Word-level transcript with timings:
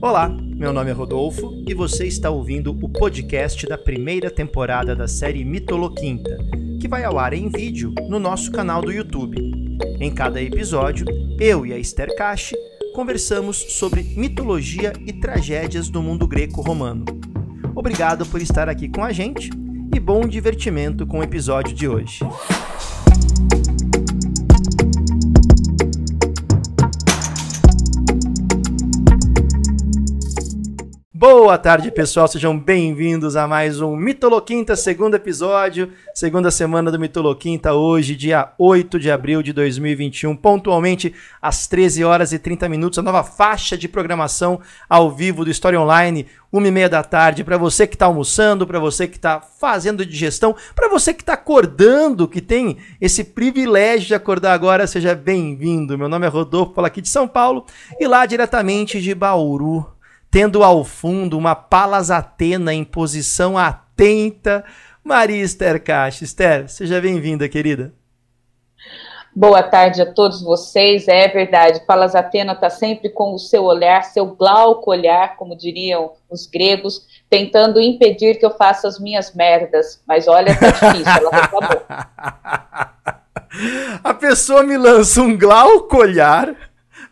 Olá, 0.00 0.28
meu 0.28 0.72
nome 0.72 0.90
é 0.90 0.92
Rodolfo 0.92 1.62
e 1.66 1.74
você 1.74 2.06
está 2.06 2.30
ouvindo 2.30 2.70
o 2.70 2.88
podcast 2.88 3.66
da 3.66 3.78
primeira 3.78 4.30
temporada 4.30 4.94
da 4.94 5.08
série 5.08 5.44
Mitoloquinta, 5.44 6.38
que 6.80 6.88
vai 6.88 7.04
ao 7.04 7.18
ar 7.18 7.32
em 7.32 7.48
vídeo 7.48 7.94
no 8.08 8.18
nosso 8.18 8.50
canal 8.52 8.82
do 8.82 8.92
YouTube. 8.92 9.36
Em 10.00 10.10
cada 10.10 10.42
episódio, 10.42 11.06
eu 11.40 11.64
e 11.64 11.72
a 11.72 11.78
Esther 11.78 12.14
Kashi 12.16 12.54
conversamos 12.94 13.56
sobre 13.56 14.02
mitologia 14.02 14.92
e 15.06 15.12
tragédias 15.12 15.88
do 15.88 16.02
mundo 16.02 16.26
greco-romano. 16.26 17.04
Obrigado 17.74 18.26
por 18.26 18.42
estar 18.42 18.68
aqui 18.68 18.88
com 18.88 19.02
a 19.02 19.12
gente 19.12 19.50
e 19.94 20.00
bom 20.00 20.26
divertimento 20.26 21.06
com 21.06 21.18
o 21.18 21.22
episódio 21.22 21.74
de 21.74 21.88
hoje. 21.88 22.20
Boa 31.22 31.56
tarde, 31.56 31.92
pessoal. 31.92 32.26
Sejam 32.26 32.58
bem-vindos 32.58 33.36
a 33.36 33.46
mais 33.46 33.80
um 33.80 33.94
Mitoloquinta, 33.94 34.74
segundo 34.74 35.14
episódio, 35.14 35.92
segunda 36.12 36.50
semana 36.50 36.90
do 36.90 36.98
Mitoloquinta, 36.98 37.74
hoje, 37.74 38.16
dia 38.16 38.52
8 38.58 38.98
de 38.98 39.08
abril 39.08 39.40
de 39.40 39.52
2021, 39.52 40.34
pontualmente 40.34 41.14
às 41.40 41.68
13 41.68 42.02
horas 42.02 42.32
e 42.32 42.40
30 42.40 42.68
minutos, 42.68 42.98
a 42.98 43.02
nova 43.02 43.22
faixa 43.22 43.78
de 43.78 43.86
programação 43.86 44.60
ao 44.90 45.12
vivo 45.12 45.44
do 45.44 45.50
História 45.52 45.80
Online, 45.80 46.26
uma 46.50 46.66
e 46.66 46.72
meia 46.72 46.88
da 46.88 47.04
tarde, 47.04 47.44
para 47.44 47.56
você 47.56 47.86
que 47.86 47.94
está 47.94 48.06
almoçando, 48.06 48.66
para 48.66 48.80
você 48.80 49.06
que 49.06 49.14
está 49.14 49.40
fazendo 49.40 50.04
digestão, 50.04 50.56
para 50.74 50.88
você 50.88 51.14
que 51.14 51.22
está 51.22 51.34
acordando, 51.34 52.26
que 52.26 52.40
tem 52.40 52.78
esse 53.00 53.22
privilégio 53.22 54.08
de 54.08 54.14
acordar 54.16 54.54
agora, 54.54 54.88
seja 54.88 55.14
bem-vindo. 55.14 55.96
Meu 55.96 56.08
nome 56.08 56.26
é 56.26 56.28
Rodolfo, 56.28 56.74
falo 56.74 56.88
aqui 56.88 57.00
de 57.00 57.08
São 57.08 57.28
Paulo 57.28 57.64
e 58.00 58.08
lá 58.08 58.26
diretamente 58.26 59.00
de 59.00 59.14
Bauru 59.14 59.91
tendo 60.32 60.64
ao 60.64 60.82
fundo 60.82 61.36
uma 61.36 61.54
Palas 61.54 62.10
Atena 62.10 62.72
em 62.72 62.82
posição 62.82 63.58
atenta, 63.58 64.64
Maria 65.04 65.44
Esther 65.44 65.84
Caixa. 65.84 66.24
Esther, 66.24 66.70
seja 66.70 66.98
bem-vinda, 67.02 67.46
querida. 67.50 67.92
Boa 69.36 69.62
tarde 69.62 70.00
a 70.00 70.10
todos 70.10 70.42
vocês. 70.42 71.06
É 71.06 71.28
verdade, 71.28 71.84
Palas 71.86 72.14
Atena 72.14 72.54
está 72.54 72.70
sempre 72.70 73.10
com 73.10 73.34
o 73.34 73.38
seu 73.38 73.64
olhar, 73.64 74.04
seu 74.04 74.34
glauco 74.34 74.90
olhar, 74.90 75.36
como 75.36 75.54
diriam 75.54 76.12
os 76.30 76.46
gregos, 76.46 77.06
tentando 77.28 77.78
impedir 77.78 78.38
que 78.38 78.46
eu 78.46 78.56
faça 78.56 78.88
as 78.88 78.98
minhas 78.98 79.34
merdas. 79.34 80.02
Mas 80.08 80.26
olha, 80.28 80.58
tá 80.58 80.70
difícil, 80.70 81.12
ela 81.12 81.30
acabou. 81.30 81.82
A 84.02 84.14
pessoa 84.14 84.62
me 84.62 84.78
lança 84.78 85.20
um 85.20 85.36
glauco 85.36 85.98
olhar 85.98 86.56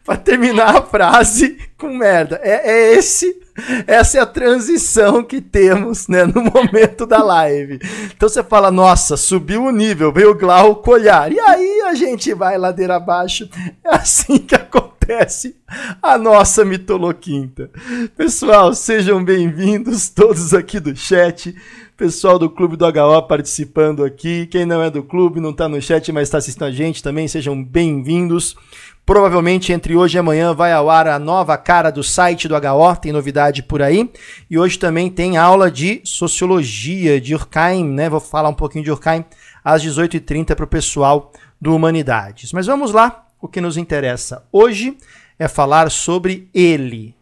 para 0.02 0.16
terminar 0.16 0.74
a 0.74 0.82
frase 0.82 1.69
com 1.80 1.88
merda. 1.88 2.38
É, 2.42 2.70
é, 2.70 2.92
esse, 2.92 3.40
essa 3.86 4.18
é 4.18 4.20
a 4.20 4.26
transição 4.26 5.24
que 5.24 5.40
temos, 5.40 6.06
né, 6.06 6.24
no 6.24 6.42
momento 6.42 7.06
da 7.06 7.22
live. 7.22 7.80
Então 8.14 8.28
você 8.28 8.44
fala, 8.44 8.70
nossa, 8.70 9.16
subiu 9.16 9.64
o 9.64 9.72
nível, 9.72 10.12
veio 10.12 10.32
o 10.32 10.38
Glauco 10.38 10.92
olhar. 10.92 11.32
E 11.32 11.40
aí 11.40 11.80
a 11.86 11.94
gente 11.94 12.34
vai 12.34 12.58
ladeira 12.58 12.96
abaixo. 12.96 13.48
É 13.82 13.96
assim 13.96 14.38
que 14.38 14.54
acontece 14.54 15.56
a 16.02 16.18
nossa 16.18 16.64
mitoloquinta. 16.64 17.70
Pessoal, 18.16 18.74
sejam 18.74 19.24
bem-vindos 19.24 20.10
todos 20.10 20.52
aqui 20.52 20.78
do 20.78 20.94
chat 20.94 21.56
pessoal 22.00 22.38
do 22.38 22.48
Clube 22.48 22.78
do 22.78 22.86
HO 22.86 23.22
participando 23.28 24.02
aqui. 24.02 24.46
Quem 24.46 24.64
não 24.64 24.82
é 24.82 24.88
do 24.88 25.02
clube, 25.02 25.38
não 25.38 25.50
está 25.50 25.68
no 25.68 25.82
chat, 25.82 26.10
mas 26.10 26.28
está 26.28 26.38
assistindo 26.38 26.64
a 26.64 26.72
gente 26.72 27.02
também, 27.02 27.28
sejam 27.28 27.62
bem-vindos. 27.62 28.56
Provavelmente 29.04 29.70
entre 29.70 29.94
hoje 29.94 30.16
e 30.16 30.18
amanhã 30.18 30.54
vai 30.54 30.72
ao 30.72 30.88
ar 30.88 31.06
a 31.06 31.18
nova 31.18 31.58
cara 31.58 31.90
do 31.90 32.02
site 32.02 32.48
do 32.48 32.54
HO, 32.54 32.96
tem 32.98 33.12
novidade 33.12 33.62
por 33.62 33.82
aí. 33.82 34.10
E 34.48 34.58
hoje 34.58 34.78
também 34.78 35.10
tem 35.10 35.36
aula 35.36 35.70
de 35.70 36.00
sociologia 36.02 37.20
de 37.20 37.34
Durkheim, 37.34 37.84
né? 37.84 38.08
Vou 38.08 38.18
falar 38.18 38.48
um 38.48 38.54
pouquinho 38.54 38.82
de 38.82 38.88
Durkheim 38.88 39.22
às 39.62 39.84
18h30 39.84 40.54
para 40.54 40.64
o 40.64 40.68
pessoal 40.68 41.30
do 41.60 41.76
Humanidades. 41.76 42.50
Mas 42.54 42.64
vamos 42.66 42.92
lá, 42.92 43.26
o 43.38 43.46
que 43.46 43.60
nos 43.60 43.76
interessa 43.76 44.42
hoje 44.50 44.96
é 45.38 45.46
falar 45.46 45.90
sobre 45.90 46.48
ele, 46.54 47.14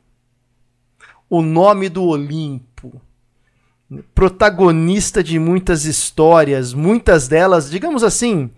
o 1.28 1.42
nome 1.42 1.88
do 1.88 2.04
Olimpo, 2.04 2.67
protagonista 4.14 5.22
de 5.22 5.38
muitas 5.38 5.84
histórias, 5.84 6.74
muitas 6.74 7.26
delas, 7.28 7.70
digamos 7.70 8.04
assim, 8.04 8.50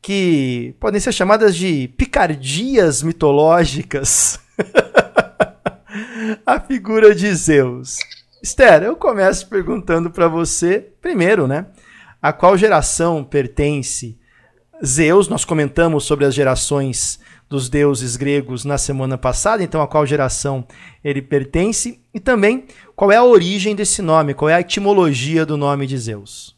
que 0.00 0.74
podem 0.80 1.00
ser 1.00 1.12
chamadas 1.12 1.54
de 1.54 1.88
picardias 1.96 3.02
mitológicas. 3.02 4.40
a 6.44 6.58
figura 6.60 7.14
de 7.14 7.32
Zeus. 7.34 7.98
Esther, 8.42 8.82
eu 8.82 8.96
começo 8.96 9.48
perguntando 9.48 10.10
para 10.10 10.26
você, 10.26 10.92
primeiro, 11.00 11.46
né? 11.46 11.66
A 12.20 12.32
qual 12.32 12.56
geração 12.56 13.22
pertence 13.22 14.18
Zeus? 14.84 15.28
Nós 15.28 15.44
comentamos 15.44 16.04
sobre 16.04 16.24
as 16.24 16.34
gerações 16.34 17.20
dos 17.52 17.68
deuses 17.68 18.16
gregos 18.16 18.64
na 18.64 18.78
semana 18.78 19.18
passada, 19.18 19.62
então 19.62 19.82
a 19.82 19.86
qual 19.86 20.06
geração 20.06 20.64
ele 21.04 21.20
pertence? 21.20 22.00
E 22.14 22.18
também 22.18 22.64
qual 22.96 23.12
é 23.12 23.16
a 23.16 23.24
origem 23.24 23.76
desse 23.76 24.00
nome, 24.00 24.32
qual 24.32 24.48
é 24.48 24.54
a 24.54 24.60
etimologia 24.60 25.44
do 25.44 25.58
nome 25.58 25.86
de 25.86 25.98
Zeus? 25.98 26.56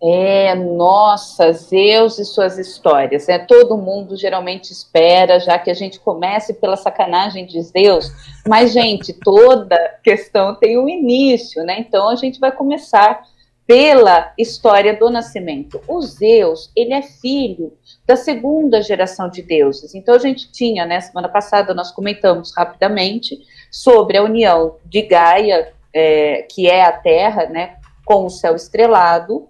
É, 0.00 0.54
nossa, 0.54 1.52
Zeus 1.52 2.18
e 2.18 2.24
suas 2.24 2.58
histórias. 2.58 3.26
Né? 3.26 3.38
Todo 3.38 3.78
mundo 3.78 4.14
geralmente 4.14 4.70
espera, 4.70 5.40
já 5.40 5.58
que 5.58 5.70
a 5.70 5.74
gente 5.74 5.98
comece 5.98 6.54
pela 6.54 6.76
sacanagem 6.76 7.46
de 7.46 7.60
Zeus. 7.62 8.12
Mas, 8.46 8.72
gente, 8.72 9.12
toda 9.12 9.76
questão 10.04 10.54
tem 10.54 10.78
um 10.78 10.88
início, 10.88 11.64
né? 11.64 11.80
Então 11.80 12.08
a 12.08 12.14
gente 12.14 12.38
vai 12.38 12.52
começar 12.52 13.22
pela 13.68 14.32
história 14.38 14.96
do 14.96 15.10
nascimento. 15.10 15.78
O 15.86 16.00
Zeus, 16.00 16.72
ele 16.74 16.94
é 16.94 17.02
filho 17.02 17.74
da 18.06 18.16
segunda 18.16 18.80
geração 18.80 19.28
de 19.28 19.42
deuses. 19.42 19.94
Então 19.94 20.14
a 20.14 20.18
gente 20.18 20.50
tinha, 20.50 20.86
né, 20.86 21.02
semana 21.02 21.28
passada 21.28 21.74
nós 21.74 21.92
comentamos 21.92 22.50
rapidamente 22.56 23.38
sobre 23.70 24.16
a 24.16 24.22
união 24.22 24.76
de 24.86 25.02
Gaia, 25.02 25.70
é, 25.92 26.46
que 26.50 26.66
é 26.66 26.82
a 26.82 26.92
Terra, 26.92 27.44
né, 27.44 27.76
com 28.06 28.24
o 28.24 28.30
céu 28.30 28.56
estrelado, 28.56 29.46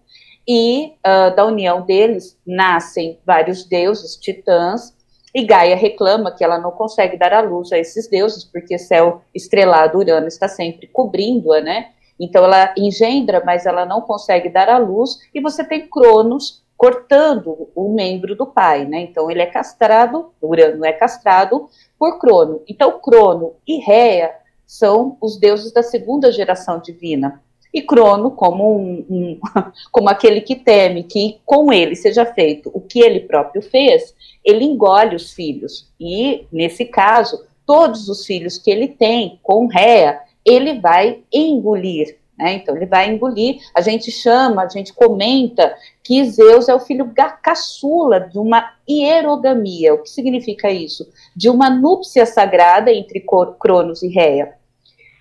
e 0.48 0.94
uh, 1.06 1.36
da 1.36 1.44
união 1.44 1.82
deles 1.82 2.36
nascem 2.44 3.20
vários 3.24 3.62
deuses, 3.62 4.16
titãs, 4.16 4.96
e 5.32 5.44
Gaia 5.44 5.76
reclama 5.76 6.32
que 6.32 6.42
ela 6.42 6.58
não 6.58 6.72
consegue 6.72 7.16
dar 7.16 7.32
a 7.32 7.40
luz 7.40 7.70
a 7.70 7.78
esses 7.78 8.08
deuses, 8.08 8.42
porque 8.42 8.78
céu 8.78 9.22
estrelado 9.32 9.98
Urano 9.98 10.26
está 10.26 10.48
sempre 10.48 10.88
cobrindo-a, 10.88 11.60
né? 11.60 11.90
Então 12.18 12.44
ela 12.44 12.74
engendra, 12.76 13.42
mas 13.44 13.66
ela 13.66 13.84
não 13.84 14.00
consegue 14.00 14.48
dar 14.48 14.68
a 14.68 14.78
luz, 14.78 15.18
e 15.34 15.40
você 15.40 15.64
tem 15.64 15.88
Cronos 15.88 16.62
cortando 16.76 17.68
o 17.74 17.92
membro 17.92 18.36
do 18.36 18.46
pai, 18.46 18.84
né? 18.84 19.00
Então 19.00 19.30
ele 19.30 19.42
é 19.42 19.46
castrado, 19.46 20.32
Urano 20.40 20.84
é 20.84 20.92
castrado 20.92 21.68
por 21.98 22.18
Crono. 22.18 22.62
Então 22.68 23.00
Crono 23.00 23.54
e 23.66 23.78
Réia 23.78 24.32
são 24.66 25.16
os 25.20 25.36
deuses 25.36 25.72
da 25.72 25.82
segunda 25.82 26.30
geração 26.30 26.80
divina 26.80 27.42
e 27.72 27.82
Crono 27.82 28.30
como, 28.30 28.76
um, 28.76 29.06
um, 29.08 29.40
como 29.92 30.08
aquele 30.08 30.40
que 30.40 30.56
teme 30.56 31.04
que 31.04 31.40
com 31.44 31.72
ele 31.72 31.94
seja 31.94 32.24
feito 32.24 32.70
o 32.72 32.80
que 32.80 33.00
ele 33.00 33.20
próprio 33.20 33.62
fez, 33.62 34.14
ele 34.44 34.64
engole 34.64 35.16
os 35.16 35.32
filhos. 35.32 35.88
E, 36.00 36.46
nesse 36.50 36.84
caso, 36.84 37.44
todos 37.66 38.08
os 38.08 38.24
filhos 38.24 38.56
que 38.56 38.70
ele 38.70 38.88
tem 38.88 39.38
com 39.42 39.66
Réa, 39.66 40.20
ele 40.48 40.80
vai 40.80 41.22
engolir. 41.32 42.16
Né? 42.38 42.54
Então, 42.54 42.76
ele 42.76 42.86
vai 42.86 43.10
engolir. 43.10 43.58
A 43.74 43.80
gente 43.80 44.12
chama, 44.12 44.62
a 44.62 44.68
gente 44.68 44.92
comenta 44.92 45.74
que 46.04 46.24
Zeus 46.24 46.68
é 46.68 46.74
o 46.74 46.80
filho 46.80 47.12
caçula 47.42 48.20
de 48.20 48.38
uma 48.38 48.72
hierogamia. 48.88 49.94
O 49.94 50.02
que 50.02 50.10
significa 50.10 50.70
isso? 50.70 51.06
De 51.34 51.50
uma 51.50 51.68
núpcia 51.68 52.24
sagrada 52.24 52.92
entre 52.92 53.24
Cronos 53.58 54.02
e 54.02 54.08
Réa. 54.08 54.54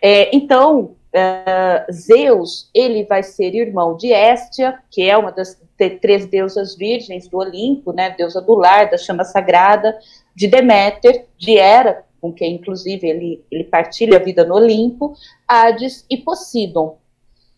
É, 0.02 0.36
então, 0.36 0.96
Uh, 1.08 1.92
Zeus, 1.92 2.70
ele 2.76 3.04
vai 3.06 3.24
ser 3.24 3.56
irmão 3.56 3.96
de 3.96 4.12
Hestia, 4.12 4.78
que 4.92 5.10
é 5.10 5.18
uma 5.18 5.32
das 5.32 5.60
três 6.02 6.28
deusas 6.28 6.76
virgens 6.76 7.28
do 7.28 7.38
Olimpo, 7.38 7.92
né, 7.92 8.14
deusa 8.16 8.42
do 8.42 8.54
lar, 8.54 8.90
da 8.90 8.98
chama 8.98 9.24
sagrada, 9.24 9.98
de 10.36 10.48
Deméter, 10.48 11.26
de 11.38 11.58
Hera, 11.58 12.04
com 12.22 12.34
quem 12.34 12.56
inclusive 12.56 13.08
ele, 13.08 13.46
ele 13.52 13.64
partilha 13.64 14.18
a 14.18 14.24
vida 14.24 14.44
no 14.44 14.56
Olimpo, 14.56 15.14
Hades 15.48 16.06
e 16.10 16.18
Poseidon. 16.18 16.98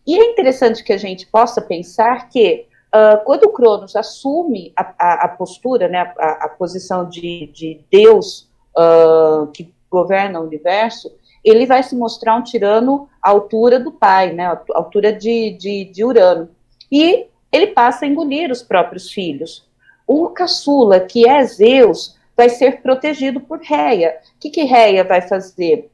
E 0.06 0.18
é 0.18 0.24
interessante 0.24 0.82
que 0.82 0.92
a 0.92 0.98
gente 0.98 1.26
possa 1.26 1.60
pensar 1.60 2.28
que 2.28 2.66
uh, 2.94 3.24
quando 3.24 3.50
Cronos 3.50 3.94
assume 3.96 4.72
a, 4.76 4.94
a, 4.98 5.24
a 5.24 5.28
postura, 5.28 5.88
né, 5.88 6.12
a, 6.18 6.46
a, 6.46 6.48
posição 6.48 7.08
de, 7.08 7.50
de 7.52 7.80
Deus 7.90 8.48
uh, 8.76 9.46
que 9.48 9.72
governa 9.90 10.40
o 10.40 10.44
universo, 10.44 11.12
ele 11.44 11.66
vai 11.66 11.82
se 11.82 11.96
mostrar 11.96 12.36
um 12.36 12.42
tirano 12.42 13.08
à 13.22 13.30
altura 13.30 13.80
do 13.80 13.92
pai, 13.92 14.32
né, 14.32 14.46
à 14.46 14.62
altura 14.74 15.12
de, 15.12 15.52
de, 15.52 15.84
de 15.84 16.04
Urano. 16.04 16.48
E 16.90 17.26
ele 17.52 17.68
passa 17.68 18.04
a 18.04 18.08
engolir 18.08 18.50
os 18.50 18.62
próprios 18.62 19.10
filhos. 19.10 19.68
O 20.06 20.28
caçula, 20.28 21.00
que 21.00 21.28
é 21.28 21.44
Zeus, 21.44 22.16
vai 22.40 22.48
ser 22.48 22.80
protegido 22.80 23.38
por 23.38 23.60
Reia. 23.60 24.18
O 24.34 24.38
que, 24.40 24.48
que 24.48 24.62
Reia 24.62 25.04
vai 25.04 25.20
fazer? 25.20 25.90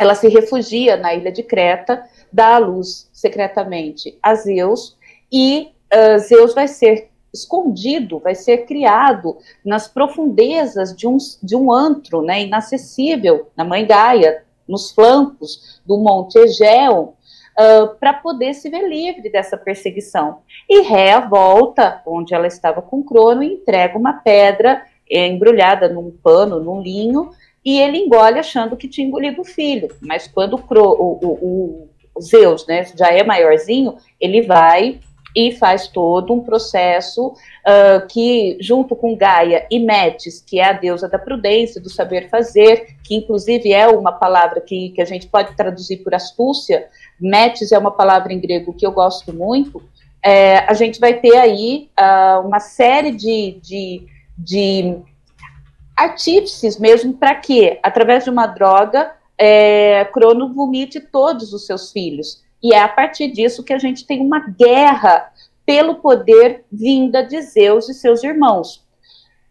Ela 0.00 0.14
se 0.14 0.26
refugia 0.26 0.96
na 0.96 1.12
ilha 1.12 1.30
de 1.30 1.42
Creta, 1.42 2.02
dá 2.32 2.54
a 2.54 2.58
luz 2.58 3.10
secretamente 3.12 4.18
a 4.22 4.34
Zeus, 4.34 4.96
e 5.30 5.68
uh, 5.92 6.18
Zeus 6.18 6.54
vai 6.54 6.66
ser 6.66 7.10
escondido, 7.30 8.18
vai 8.20 8.34
ser 8.34 8.64
criado 8.64 9.36
nas 9.62 9.86
profundezas 9.86 10.96
de 10.96 11.06
um, 11.06 11.18
de 11.42 11.54
um 11.54 11.70
antro 11.70 12.22
né, 12.22 12.44
inacessível, 12.44 13.50
na 13.54 13.62
Mãe 13.62 13.86
Gaia, 13.86 14.44
nos 14.66 14.90
flancos 14.92 15.82
do 15.84 15.98
Monte 15.98 16.38
Egeu, 16.38 17.12
uh, 17.58 17.94
para 18.00 18.14
poder 18.14 18.54
se 18.54 18.70
ver 18.70 18.88
livre 18.88 19.28
dessa 19.28 19.58
perseguição. 19.58 20.38
E 20.66 20.80
Réa 20.80 21.20
volta 21.20 22.00
onde 22.06 22.34
ela 22.34 22.46
estava 22.46 22.80
com 22.80 23.02
Crono 23.02 23.42
e 23.42 23.52
entrega 23.52 23.98
uma 23.98 24.14
pedra 24.14 24.82
é, 25.10 25.26
embrulhada 25.26 25.88
num 25.88 26.10
pano, 26.10 26.60
num 26.60 26.80
linho, 26.80 27.30
e 27.64 27.80
ele 27.80 27.98
engole 27.98 28.38
achando 28.38 28.76
que 28.76 28.88
tinha 28.88 29.06
engolido 29.06 29.40
o 29.40 29.44
filho. 29.44 29.88
Mas 30.00 30.28
quando 30.28 30.54
o, 30.54 30.58
o, 30.80 31.88
o, 32.14 32.20
Zeus 32.20 32.66
né, 32.66 32.86
já 32.96 33.08
é 33.08 33.22
maiorzinho, 33.24 33.96
ele 34.20 34.42
vai 34.42 35.00
e 35.34 35.52
faz 35.52 35.86
todo 35.86 36.32
um 36.32 36.40
processo 36.40 37.26
uh, 37.28 38.06
que, 38.08 38.56
junto 38.58 38.96
com 38.96 39.14
Gaia 39.14 39.66
e 39.70 39.78
Metis, 39.78 40.40
que 40.40 40.58
é 40.58 40.64
a 40.64 40.72
deusa 40.72 41.08
da 41.08 41.18
prudência, 41.18 41.78
do 41.78 41.90
saber 41.90 42.30
fazer, 42.30 42.96
que 43.04 43.14
inclusive 43.14 43.70
é 43.70 43.86
uma 43.86 44.12
palavra 44.12 44.62
que, 44.62 44.90
que 44.90 45.02
a 45.02 45.04
gente 45.04 45.26
pode 45.26 45.54
traduzir 45.54 45.98
por 45.98 46.14
astúcia, 46.14 46.86
Metis 47.20 47.70
é 47.70 47.78
uma 47.78 47.90
palavra 47.90 48.32
em 48.32 48.40
grego 48.40 48.72
que 48.72 48.86
eu 48.86 48.92
gosto 48.92 49.30
muito, 49.30 49.82
é, 50.22 50.58
a 50.58 50.72
gente 50.72 50.98
vai 50.98 51.14
ter 51.14 51.36
aí 51.36 51.90
uh, 52.00 52.46
uma 52.46 52.58
série 52.58 53.10
de, 53.10 53.60
de, 53.62 54.06
de 54.36 54.98
artífices 55.96 56.78
mesmo 56.78 57.14
para 57.14 57.34
que, 57.34 57.78
através 57.82 58.24
de 58.24 58.30
uma 58.30 58.46
droga, 58.46 59.14
é, 59.38 60.04
Crono 60.06 60.52
vomite 60.52 61.00
todos 61.00 61.52
os 61.52 61.66
seus 61.66 61.90
filhos. 61.90 62.44
E 62.62 62.74
é 62.74 62.80
a 62.80 62.88
partir 62.88 63.28
disso 63.28 63.64
que 63.64 63.72
a 63.72 63.78
gente 63.78 64.06
tem 64.06 64.20
uma 64.20 64.40
guerra 64.40 65.32
pelo 65.64 65.96
poder 65.96 66.64
vinda 66.70 67.22
de 67.22 67.40
Zeus 67.42 67.88
e 67.88 67.94
seus 67.94 68.22
irmãos. 68.22 68.84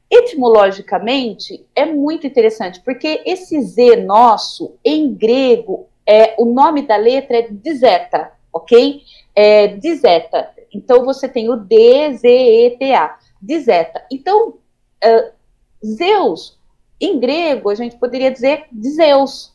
Etimologicamente, 0.10 1.66
é 1.76 1.86
muito 1.86 2.28
interessante, 2.28 2.80
porque 2.82 3.22
esse 3.26 3.60
Z 3.62 3.98
nosso, 3.98 4.76
em 4.84 5.14
grego, 5.14 5.88
é, 6.06 6.36
o 6.38 6.46
nome 6.46 6.84
da 6.84 6.96
letra 6.96 7.38
é 7.38 7.48
Dzeta, 7.50 8.32
ok? 8.54 9.02
É 9.36 9.68
Dzeta. 9.68 10.52
Então, 10.74 11.04
você 11.04 11.28
tem 11.28 11.50
o 11.50 11.56
D, 11.56 12.14
Z, 12.14 12.28
E, 12.28 12.78
T, 12.78 12.94
A. 12.94 13.18
Dzeta. 13.42 14.06
Então, 14.12 14.56
uh, 15.06 15.31
Zeus, 15.86 16.57
em 17.00 17.19
grego, 17.19 17.69
a 17.69 17.75
gente 17.75 17.98
poderia 17.98 18.31
dizer 18.31 18.66
Zeus, 18.81 19.54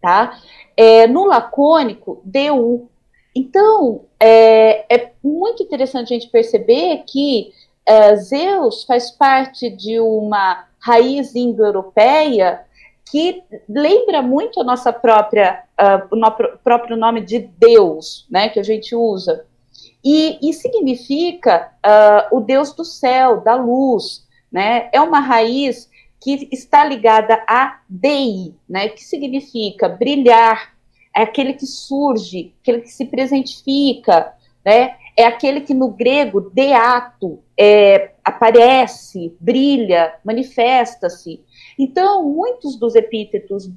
tá? 0.00 0.38
É, 0.76 1.06
no 1.06 1.24
lacônico, 1.24 2.20
DU. 2.24 2.88
Então, 3.34 4.04
é, 4.18 4.94
é, 4.94 5.12
muito 5.22 5.62
interessante 5.62 6.12
a 6.12 6.18
gente 6.18 6.30
perceber 6.30 7.04
que 7.06 7.52
é, 7.86 8.16
Zeus 8.16 8.84
faz 8.84 9.10
parte 9.10 9.70
de 9.70 9.98
uma 10.00 10.66
raiz 10.78 11.34
indo-europeia 11.34 12.64
que 13.12 13.42
lembra 13.68 14.22
muito 14.22 14.58
a 14.58 14.64
nossa 14.64 14.90
própria, 14.90 15.64
uh, 15.78 16.08
o 16.10 16.16
no, 16.16 16.32
próprio 16.64 16.96
nome 16.96 17.20
de 17.20 17.40
Deus, 17.40 18.26
né, 18.30 18.48
que 18.48 18.58
a 18.58 18.62
gente 18.62 18.94
usa. 18.94 19.44
E, 20.02 20.38
e 20.42 20.52
significa 20.54 21.70
uh, 21.84 22.34
o 22.36 22.40
Deus 22.40 22.72
do 22.72 22.86
céu, 22.86 23.42
da 23.42 23.54
luz, 23.54 24.26
né? 24.52 24.88
É 24.92 25.00
uma 25.00 25.20
raiz 25.20 25.90
que 26.20 26.48
está 26.52 26.84
ligada 26.84 27.42
a 27.48 27.80
Dei, 27.88 28.54
né, 28.68 28.88
que 28.88 29.02
significa 29.02 29.88
brilhar, 29.88 30.72
é 31.14 31.22
aquele 31.22 31.54
que 31.54 31.66
surge, 31.66 32.54
aquele 32.62 32.80
que 32.82 32.88
se 32.88 33.04
presentifica, 33.06 34.32
né? 34.64 34.96
É 35.14 35.26
aquele 35.26 35.60
que 35.60 35.74
no 35.74 35.88
grego, 35.90 36.50
deato, 36.54 37.40
é, 37.58 38.12
aparece, 38.24 39.36
brilha, 39.38 40.14
manifesta-se. 40.24 41.42
Então, 41.78 42.24
muitos 42.24 42.76
dos 42.76 42.94
epítetos 42.94 43.70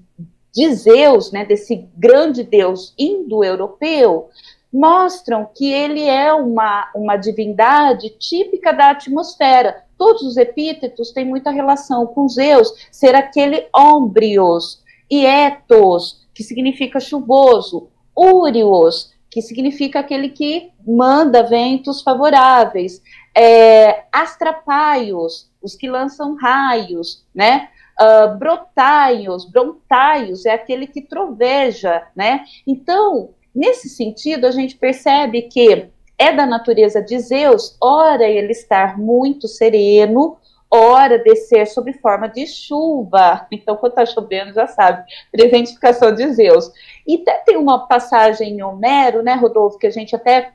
de 0.54 0.74
Zeus, 0.74 1.34
né, 1.34 1.44
desse 1.44 1.90
grande 1.98 2.42
deus 2.42 2.94
indo-europeu, 2.98 4.30
mostram 4.72 5.46
que 5.54 5.70
ele 5.70 6.04
é 6.04 6.34
uma, 6.34 6.90
uma 6.96 7.18
divindade 7.18 8.10
típica 8.18 8.72
da 8.72 8.92
atmosfera. 8.92 9.85
Todos 9.98 10.24
os 10.24 10.38
epítetos 10.38 11.12
têm 11.12 11.26
muita 11.26 11.52
relação 11.52 12.06
com 12.08 12.28
Zeus, 12.28 12.72
ser 12.92 13.16
aquele 13.16 13.68
ombrios, 13.76 14.84
e 15.10 15.26
etos, 15.26 16.26
que 16.34 16.44
significa 16.44 17.00
chuvoso, 17.00 17.90
Urios, 18.16 19.14
que 19.30 19.42
significa 19.42 20.00
aquele 20.00 20.30
que 20.30 20.72
manda 20.88 21.44
ventos 21.44 22.02
favoráveis, 22.02 23.02
é, 23.36 24.06
astrapaios, 24.12 25.52
os 25.62 25.76
que 25.76 25.90
lançam 25.90 26.36
raios, 26.36 27.26
né? 27.34 27.70
Uh, 28.00 28.38
brotaios, 28.38 29.50
brontaios 29.50 30.46
é 30.46 30.52
aquele 30.52 30.86
que 30.86 31.02
troveja, 31.02 32.06
né? 32.16 32.44
Então, 32.68 33.30
nesse 33.54 33.90
sentido, 33.90 34.46
a 34.46 34.52
gente 34.52 34.76
percebe 34.76 35.44
que 35.44 35.90
é 36.18 36.32
da 36.32 36.46
natureza 36.46 37.02
de 37.02 37.20
Zeus, 37.20 37.78
ora 37.82 38.24
ele 38.24 38.52
estar 38.52 38.98
muito 38.98 39.48
sereno, 39.48 40.38
hora 40.70 41.20
descer 41.20 41.68
sob 41.68 41.92
forma 41.94 42.28
de 42.28 42.48
chuva. 42.48 43.48
Então, 43.52 43.76
quando 43.76 43.94
está 43.94 44.06
chovendo, 44.06 44.54
já 44.54 44.68
sabe, 44.68 45.04
presentificação 45.32 46.14
de 46.14 46.34
Zeus. 46.34 46.72
E 47.08 47.22
até 47.22 47.40
tem 47.40 47.58
uma 47.58 47.88
passagem 47.88 48.58
em 48.58 48.64
Homero, 48.64 49.22
né, 49.22 49.34
Rodolfo, 49.34 49.78
que 49.78 49.88
a 49.88 49.92
gente 49.92 50.16
até 50.16 50.52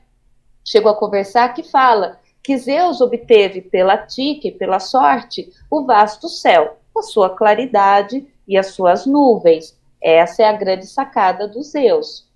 chegou 0.63 0.91
a 0.91 0.95
conversar, 0.95 1.53
que 1.53 1.63
fala 1.63 2.19
que 2.43 2.57
Zeus 2.57 3.01
obteve 3.01 3.61
pela 3.61 3.97
tique, 3.97 4.51
pela 4.51 4.79
sorte, 4.79 5.51
o 5.69 5.85
vasto 5.85 6.27
céu, 6.27 6.77
a 6.97 7.01
sua 7.01 7.29
claridade 7.29 8.25
e 8.47 8.57
as 8.57 8.67
suas 8.67 9.05
nuvens. 9.05 9.77
Essa 10.01 10.43
é 10.43 10.45
a 10.45 10.53
grande 10.53 10.87
sacada 10.87 11.47
dos 11.47 11.71
Zeus. 11.71 12.27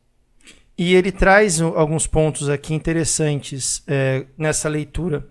E 0.78 0.94
ele 0.94 1.12
traz 1.12 1.62
alguns 1.62 2.06
pontos 2.06 2.50
aqui 2.50 2.74
interessantes 2.74 3.82
é, 3.88 4.26
nessa 4.38 4.68
leitura 4.68 5.28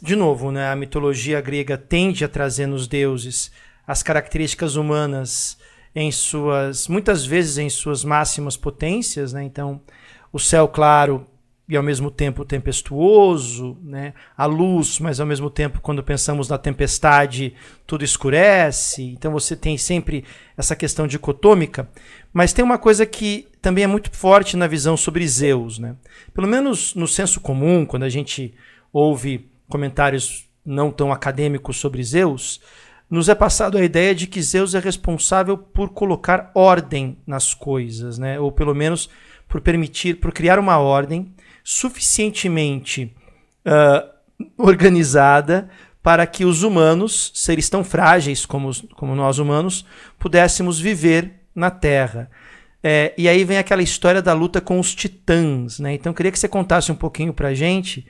de 0.00 0.14
novo, 0.14 0.52
né, 0.52 0.68
a 0.68 0.76
mitologia 0.76 1.40
grega 1.40 1.76
tende 1.76 2.24
a 2.24 2.28
trazer 2.28 2.66
nos 2.66 2.86
deuses 2.86 3.50
as 3.86 4.02
características 4.02 4.76
humanas 4.76 5.58
em 5.94 6.12
suas, 6.12 6.86
muitas 6.86 7.26
vezes 7.26 7.58
em 7.58 7.68
suas 7.68 8.04
máximas 8.04 8.56
potências, 8.56 9.32
né? 9.32 9.42
Então, 9.42 9.80
o 10.32 10.38
céu 10.38 10.68
claro 10.68 11.26
e 11.68 11.76
ao 11.76 11.82
mesmo 11.82 12.10
tempo 12.10 12.44
tempestuoso, 12.44 13.78
né? 13.82 14.12
A 14.36 14.44
luz, 14.44 14.98
mas 15.00 15.18
ao 15.18 15.26
mesmo 15.26 15.48
tempo 15.48 15.80
quando 15.80 16.02
pensamos 16.02 16.48
na 16.48 16.58
tempestade, 16.58 17.54
tudo 17.86 18.04
escurece. 18.04 19.02
Então 19.02 19.32
você 19.32 19.56
tem 19.56 19.78
sempre 19.78 20.24
essa 20.56 20.76
questão 20.76 21.06
dicotômica, 21.06 21.88
mas 22.32 22.52
tem 22.52 22.64
uma 22.64 22.76
coisa 22.76 23.06
que 23.06 23.48
também 23.62 23.84
é 23.84 23.86
muito 23.86 24.10
forte 24.14 24.56
na 24.56 24.66
visão 24.66 24.96
sobre 24.96 25.26
Zeus, 25.26 25.78
né? 25.78 25.96
Pelo 26.34 26.46
menos 26.46 26.94
no 26.94 27.08
senso 27.08 27.40
comum, 27.40 27.86
quando 27.86 28.02
a 28.02 28.10
gente 28.10 28.54
ouve 28.92 29.48
comentários 29.68 30.46
não 30.64 30.90
tão 30.90 31.12
acadêmicos 31.12 31.78
sobre 31.78 32.02
Zeus, 32.02 32.60
nos 33.08 33.28
é 33.28 33.34
passado 33.34 33.78
a 33.78 33.84
ideia 33.84 34.14
de 34.14 34.26
que 34.26 34.42
Zeus 34.42 34.74
é 34.74 34.78
responsável 34.78 35.56
por 35.56 35.90
colocar 35.90 36.50
ordem 36.54 37.16
nas 37.26 37.54
coisas, 37.54 38.18
né? 38.18 38.38
ou 38.38 38.50
pelo 38.50 38.74
menos 38.74 39.08
por 39.48 39.60
permitir, 39.60 40.16
por 40.16 40.32
criar 40.32 40.58
uma 40.58 40.78
ordem 40.78 41.32
suficientemente 41.64 43.12
uh, 43.66 44.08
organizada 44.58 45.68
para 46.02 46.26
que 46.26 46.44
os 46.44 46.62
humanos, 46.62 47.32
seres 47.34 47.70
tão 47.70 47.82
frágeis 47.82 48.44
como, 48.44 48.70
como 48.94 49.16
nós 49.16 49.38
humanos, 49.38 49.86
pudéssemos 50.18 50.78
viver 50.78 51.46
na 51.54 51.70
Terra. 51.70 52.30
É, 52.82 53.14
e 53.16 53.26
aí 53.26 53.42
vem 53.44 53.56
aquela 53.56 53.82
história 53.82 54.20
da 54.20 54.34
luta 54.34 54.60
com 54.60 54.78
os 54.78 54.94
titãs. 54.94 55.78
Né? 55.78 55.94
Então 55.94 56.10
eu 56.10 56.14
queria 56.14 56.30
que 56.30 56.38
você 56.38 56.46
contasse 56.46 56.92
um 56.92 56.94
pouquinho 56.94 57.32
para 57.32 57.48
a 57.48 57.54
gente 57.54 58.06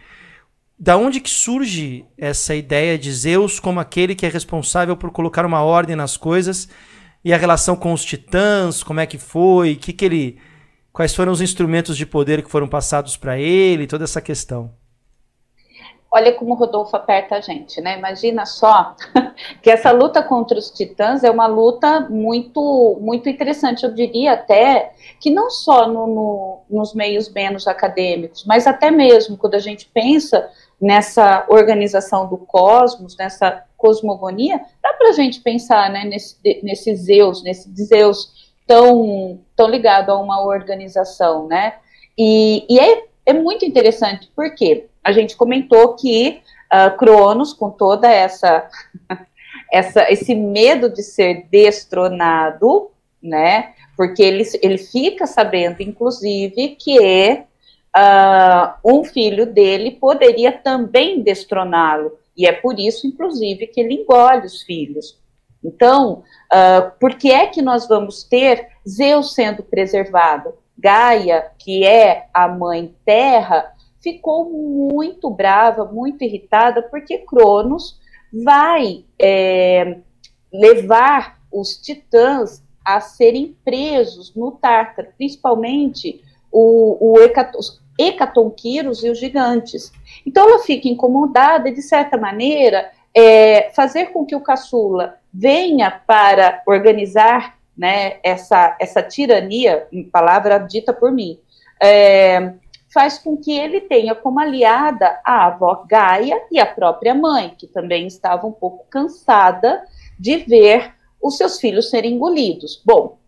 da 0.76 0.96
onde 0.96 1.20
que 1.20 1.30
surge 1.30 2.04
essa 2.18 2.52
ideia 2.54 2.98
de 2.98 3.12
Zeus 3.12 3.60
como 3.60 3.78
aquele 3.78 4.16
que 4.16 4.26
é 4.26 4.28
responsável 4.28 4.96
por 4.96 5.12
colocar 5.12 5.46
uma 5.46 5.62
ordem 5.62 5.94
nas 5.94 6.16
coisas 6.16 6.68
e 7.24 7.32
a 7.32 7.36
relação 7.36 7.76
com 7.76 7.92
os 7.92 8.04
titãs, 8.04 8.82
como 8.82 8.98
é 8.98 9.06
que 9.06 9.16
foi, 9.16 9.76
que 9.76 9.92
que 9.92 10.04
ele, 10.04 10.38
quais 10.94 11.12
foram 11.12 11.32
os 11.32 11.42
instrumentos 11.42 11.96
de 11.96 12.06
poder 12.06 12.42
que 12.42 12.50
foram 12.50 12.68
passados 12.68 13.16
para 13.16 13.36
ele, 13.36 13.88
toda 13.88 14.04
essa 14.04 14.20
questão. 14.20 14.70
Olha 16.08 16.32
como 16.32 16.54
Rodolfo 16.54 16.96
aperta 16.96 17.34
a 17.34 17.40
gente, 17.40 17.80
né? 17.80 17.98
Imagina 17.98 18.46
só 18.46 18.94
que 19.60 19.68
essa 19.68 19.90
luta 19.90 20.22
contra 20.22 20.56
os 20.56 20.70
titãs 20.70 21.24
é 21.24 21.30
uma 21.30 21.48
luta 21.48 22.06
muito, 22.08 22.96
muito 23.00 23.28
interessante. 23.28 23.82
Eu 23.82 23.92
diria 23.92 24.34
até 24.34 24.92
que 25.18 25.28
não 25.28 25.50
só 25.50 25.88
no, 25.88 26.06
no, 26.06 26.60
nos 26.70 26.94
meios 26.94 27.28
menos 27.28 27.66
acadêmicos, 27.66 28.44
mas 28.46 28.64
até 28.64 28.92
mesmo 28.92 29.36
quando 29.36 29.56
a 29.56 29.58
gente 29.58 29.90
pensa 29.92 30.48
nessa 30.80 31.44
organização 31.48 32.28
do 32.28 32.38
cosmos, 32.38 33.16
nessa 33.16 33.64
cosmogonia, 33.76 34.60
dá 34.80 34.92
para 34.92 35.08
a 35.08 35.12
gente 35.12 35.40
pensar 35.40 35.90
né, 35.90 36.04
nesse, 36.04 36.36
nesse 36.62 36.94
Zeus, 36.94 37.42
nesse 37.42 37.68
Zeus 37.74 38.43
tão, 38.66 39.40
tão 39.54 39.68
ligado 39.68 40.10
a 40.10 40.18
uma 40.18 40.42
organização, 40.42 41.46
né? 41.46 41.74
E, 42.16 42.64
e 42.68 42.78
é, 42.78 43.04
é 43.26 43.32
muito 43.32 43.64
interessante, 43.64 44.30
porque 44.34 44.86
a 45.02 45.12
gente 45.12 45.36
comentou 45.36 45.94
que 45.94 46.40
uh, 46.72 46.96
Cronos, 46.96 47.52
com 47.52 47.70
toda 47.70 48.08
essa, 48.08 48.68
essa 49.72 50.10
esse 50.10 50.34
medo 50.34 50.88
de 50.88 51.02
ser 51.02 51.46
destronado, 51.50 52.90
né? 53.22 53.74
Porque 53.96 54.22
ele, 54.22 54.44
ele 54.62 54.78
fica 54.78 55.26
sabendo, 55.26 55.80
inclusive, 55.80 56.76
que 56.76 57.44
uh, 57.96 58.74
um 58.84 59.04
filho 59.04 59.46
dele 59.46 59.92
poderia 59.92 60.50
também 60.52 61.22
destroná-lo. 61.22 62.18
E 62.36 62.46
é 62.46 62.52
por 62.52 62.78
isso, 62.78 63.06
inclusive, 63.06 63.68
que 63.68 63.80
ele 63.80 63.94
engole 63.94 64.46
os 64.46 64.62
filhos. 64.62 65.16
Então, 65.64 66.22
uh, 66.52 66.90
por 67.00 67.14
que 67.14 67.30
é 67.30 67.46
que 67.46 67.62
nós 67.62 67.88
vamos 67.88 68.22
ter 68.22 68.68
Zeus 68.86 69.34
sendo 69.34 69.62
preservado? 69.62 70.54
Gaia, 70.76 71.50
que 71.58 71.84
é 71.84 72.26
a 72.34 72.46
mãe 72.46 72.94
terra, 73.04 73.72
ficou 74.02 74.50
muito 74.50 75.30
brava, 75.30 75.86
muito 75.86 76.22
irritada, 76.22 76.82
porque 76.82 77.18
Cronos 77.18 77.98
vai 78.44 79.04
é, 79.18 79.98
levar 80.52 81.38
os 81.50 81.76
titãs 81.78 82.62
a 82.84 83.00
serem 83.00 83.56
presos 83.64 84.34
no 84.34 84.52
Tártaro, 84.52 85.08
principalmente 85.16 86.22
o, 86.52 86.98
o 87.00 87.58
os 87.58 87.82
hecatonquiros 87.98 89.02
e 89.02 89.08
os 89.08 89.18
gigantes. 89.18 89.92
Então 90.26 90.48
ela 90.48 90.58
fica 90.58 90.88
incomodada 90.88 91.72
de 91.72 91.80
certa 91.80 92.18
maneira, 92.18 92.90
é, 93.14 93.70
fazer 93.70 94.06
com 94.06 94.26
que 94.26 94.34
o 94.34 94.40
caçula 94.40 95.18
venha 95.34 95.90
para 95.90 96.62
organizar 96.64 97.58
né, 97.76 98.18
essa, 98.22 98.76
essa 98.80 99.02
tirania, 99.02 99.88
palavra 100.12 100.58
dita 100.58 100.92
por 100.92 101.10
mim, 101.10 101.40
é, 101.82 102.54
faz 102.92 103.18
com 103.18 103.36
que 103.36 103.52
ele 103.52 103.80
tenha 103.80 104.14
como 104.14 104.38
aliada 104.38 105.20
a 105.24 105.46
avó 105.46 105.84
Gaia 105.88 106.40
e 106.52 106.60
a 106.60 106.66
própria 106.66 107.12
mãe, 107.14 107.52
que 107.58 107.66
também 107.66 108.06
estava 108.06 108.46
um 108.46 108.52
pouco 108.52 108.86
cansada 108.88 109.84
de 110.16 110.36
ver 110.36 110.94
os 111.20 111.36
seus 111.36 111.58
filhos 111.58 111.90
serem 111.90 112.14
engolidos. 112.14 112.80
Bom, 112.86 113.18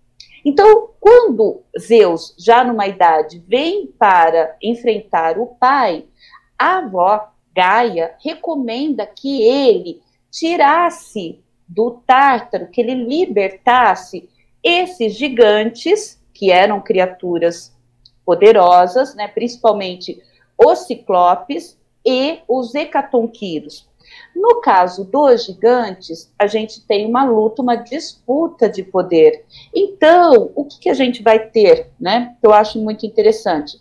então, 0.44 0.90
quando 1.00 1.64
Zeus, 1.76 2.36
já 2.38 2.62
numa 2.62 2.86
idade, 2.86 3.42
vem 3.48 3.88
para 3.98 4.54
enfrentar 4.62 5.38
o 5.38 5.46
pai, 5.46 6.06
a 6.56 6.78
avó 6.78 7.28
Gaia 7.52 8.14
recomenda 8.22 9.04
que 9.04 9.42
ele 9.42 10.00
tirasse 10.30 11.42
do 11.68 12.02
Tártaro, 12.06 12.68
que 12.68 12.80
ele 12.80 12.94
libertasse 12.94 14.28
esses 14.62 15.14
gigantes, 15.14 16.22
que 16.32 16.50
eram 16.50 16.80
criaturas 16.80 17.74
poderosas, 18.24 19.14
né, 19.14 19.28
principalmente 19.28 20.22
os 20.58 20.80
ciclopes 20.80 21.78
e 22.04 22.40
os 22.48 22.74
hecatonquiros. 22.74 23.88
No 24.34 24.60
caso 24.60 25.04
dos 25.04 25.46
gigantes, 25.46 26.32
a 26.38 26.46
gente 26.46 26.84
tem 26.86 27.06
uma 27.06 27.24
luta, 27.24 27.62
uma 27.62 27.76
disputa 27.76 28.68
de 28.68 28.82
poder. 28.82 29.44
Então, 29.74 30.50
o 30.54 30.64
que, 30.64 30.80
que 30.80 30.90
a 30.90 30.94
gente 30.94 31.22
vai 31.22 31.38
ter, 31.38 31.90
né? 31.98 32.36
Que 32.40 32.46
eu 32.46 32.52
acho 32.52 32.78
muito 32.78 33.04
interessante. 33.04 33.80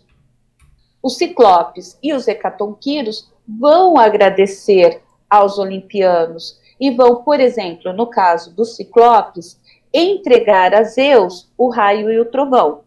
Os 1.02 1.16
ciclopes 1.16 1.98
e 2.02 2.12
os 2.12 2.26
hecatonquiros 2.26 3.30
vão 3.46 3.96
agradecer 3.96 5.02
aos 5.30 5.58
olimpianos 5.58 6.58
e 6.80 6.90
vão, 6.90 7.22
por 7.22 7.40
exemplo, 7.40 7.92
no 7.92 8.06
caso 8.06 8.54
dos 8.54 8.76
ciclopes, 8.76 9.60
entregar 9.92 10.74
a 10.74 10.82
Zeus 10.82 11.50
o 11.56 11.68
raio 11.68 12.10
e 12.10 12.20
o 12.20 12.24
trovão. 12.26 12.82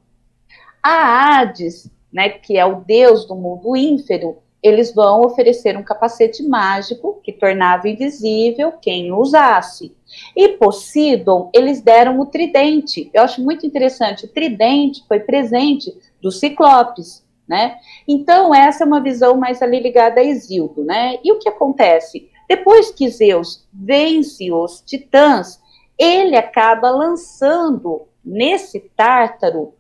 A 0.82 1.40
Hades, 1.40 1.90
né, 2.12 2.30
que 2.30 2.58
é 2.58 2.66
o 2.66 2.82
deus 2.82 3.26
do 3.26 3.36
mundo 3.36 3.76
ínfero, 3.76 4.38
eles 4.62 4.94
vão 4.94 5.22
oferecer 5.22 5.78
um 5.78 5.84
capacete 5.84 6.44
mágico 6.44 7.20
que 7.24 7.32
tornava 7.32 7.88
invisível 7.88 8.74
quem 8.74 9.12
o 9.12 9.18
usasse. 9.18 9.96
E 10.36 10.50
Poseidon, 10.50 11.50
eles 11.54 11.82
deram 11.82 12.20
o 12.20 12.26
tridente. 12.26 13.10
Eu 13.14 13.24
acho 13.24 13.42
muito 13.42 13.66
interessante. 13.66 14.26
O 14.26 14.28
tridente 14.28 15.04
foi 15.08 15.20
presente 15.22 15.96
dos 16.22 16.40
ciclopes, 16.40 17.24
né? 17.48 17.78
Então, 18.08 18.54
essa 18.54 18.84
é 18.84 18.88
uma 18.88 19.02
visão 19.02 19.36
mais 19.36 19.62
ali 19.62 19.80
ligada 19.80 20.20
a 20.20 20.24
Exildo, 20.24 20.84
né? 20.84 21.18
E 21.24 21.32
o 21.32 21.40
que 21.40 21.48
acontece? 21.48 22.29
Depois 22.50 22.90
que 22.90 23.08
Zeus 23.10 23.64
vence 23.72 24.52
os 24.52 24.82
titãs, 24.82 25.62
ele 25.96 26.36
acaba 26.36 26.90
lançando 26.90 28.08
nesse 28.26 28.80
tártaro 28.80 29.76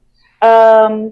um, 0.92 1.12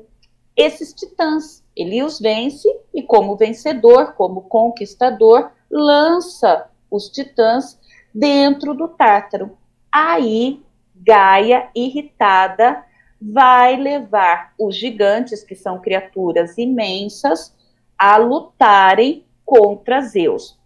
esses 0.55 0.93
titãs. 0.93 1.63
Ele 1.75 2.03
os 2.03 2.19
vence 2.19 2.67
e, 2.93 3.01
como 3.01 3.35
vencedor, 3.35 4.13
como 4.13 4.43
conquistador, 4.43 5.51
lança 5.69 6.69
os 6.89 7.09
titãs 7.09 7.79
dentro 8.13 8.73
do 8.73 8.87
Tártaro. 8.87 9.57
Aí, 9.91 10.63
Gaia, 10.95 11.69
irritada, 11.75 12.83
vai 13.21 13.75
levar 13.75 14.53
os 14.59 14.75
gigantes, 14.75 15.43
que 15.43 15.55
são 15.55 15.79
criaturas 15.79 16.57
imensas, 16.57 17.55
a 17.97 18.17
lutarem 18.17 19.23
contra 19.45 20.01
Zeus. 20.01 20.56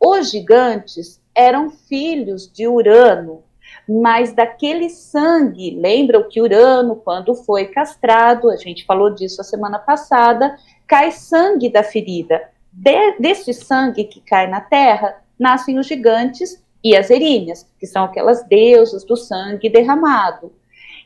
Os 0.00 0.30
gigantes 0.30 1.20
eram 1.34 1.70
filhos 1.70 2.50
de 2.50 2.66
Urano, 2.66 3.42
mas 3.86 4.32
daquele 4.32 4.88
sangue, 4.88 5.70
lembram 5.70 6.28
que 6.28 6.40
Urano, 6.40 6.96
quando 6.96 7.34
foi 7.34 7.66
castrado, 7.66 8.50
a 8.50 8.56
gente 8.56 8.86
falou 8.86 9.10
disso 9.10 9.40
a 9.40 9.44
semana 9.44 9.78
passada, 9.78 10.56
cai 10.86 11.10
sangue 11.10 11.68
da 11.68 11.82
ferida. 11.82 12.40
De, 12.72 13.18
desse 13.18 13.52
sangue 13.52 14.04
que 14.04 14.20
cai 14.20 14.48
na 14.48 14.60
terra, 14.60 15.22
nascem 15.38 15.78
os 15.78 15.86
gigantes 15.86 16.62
e 16.82 16.96
as 16.96 17.10
erinhas, 17.10 17.68
que 17.78 17.86
são 17.86 18.04
aquelas 18.04 18.42
deusas 18.44 19.04
do 19.04 19.16
sangue 19.16 19.68
derramado. 19.68 20.52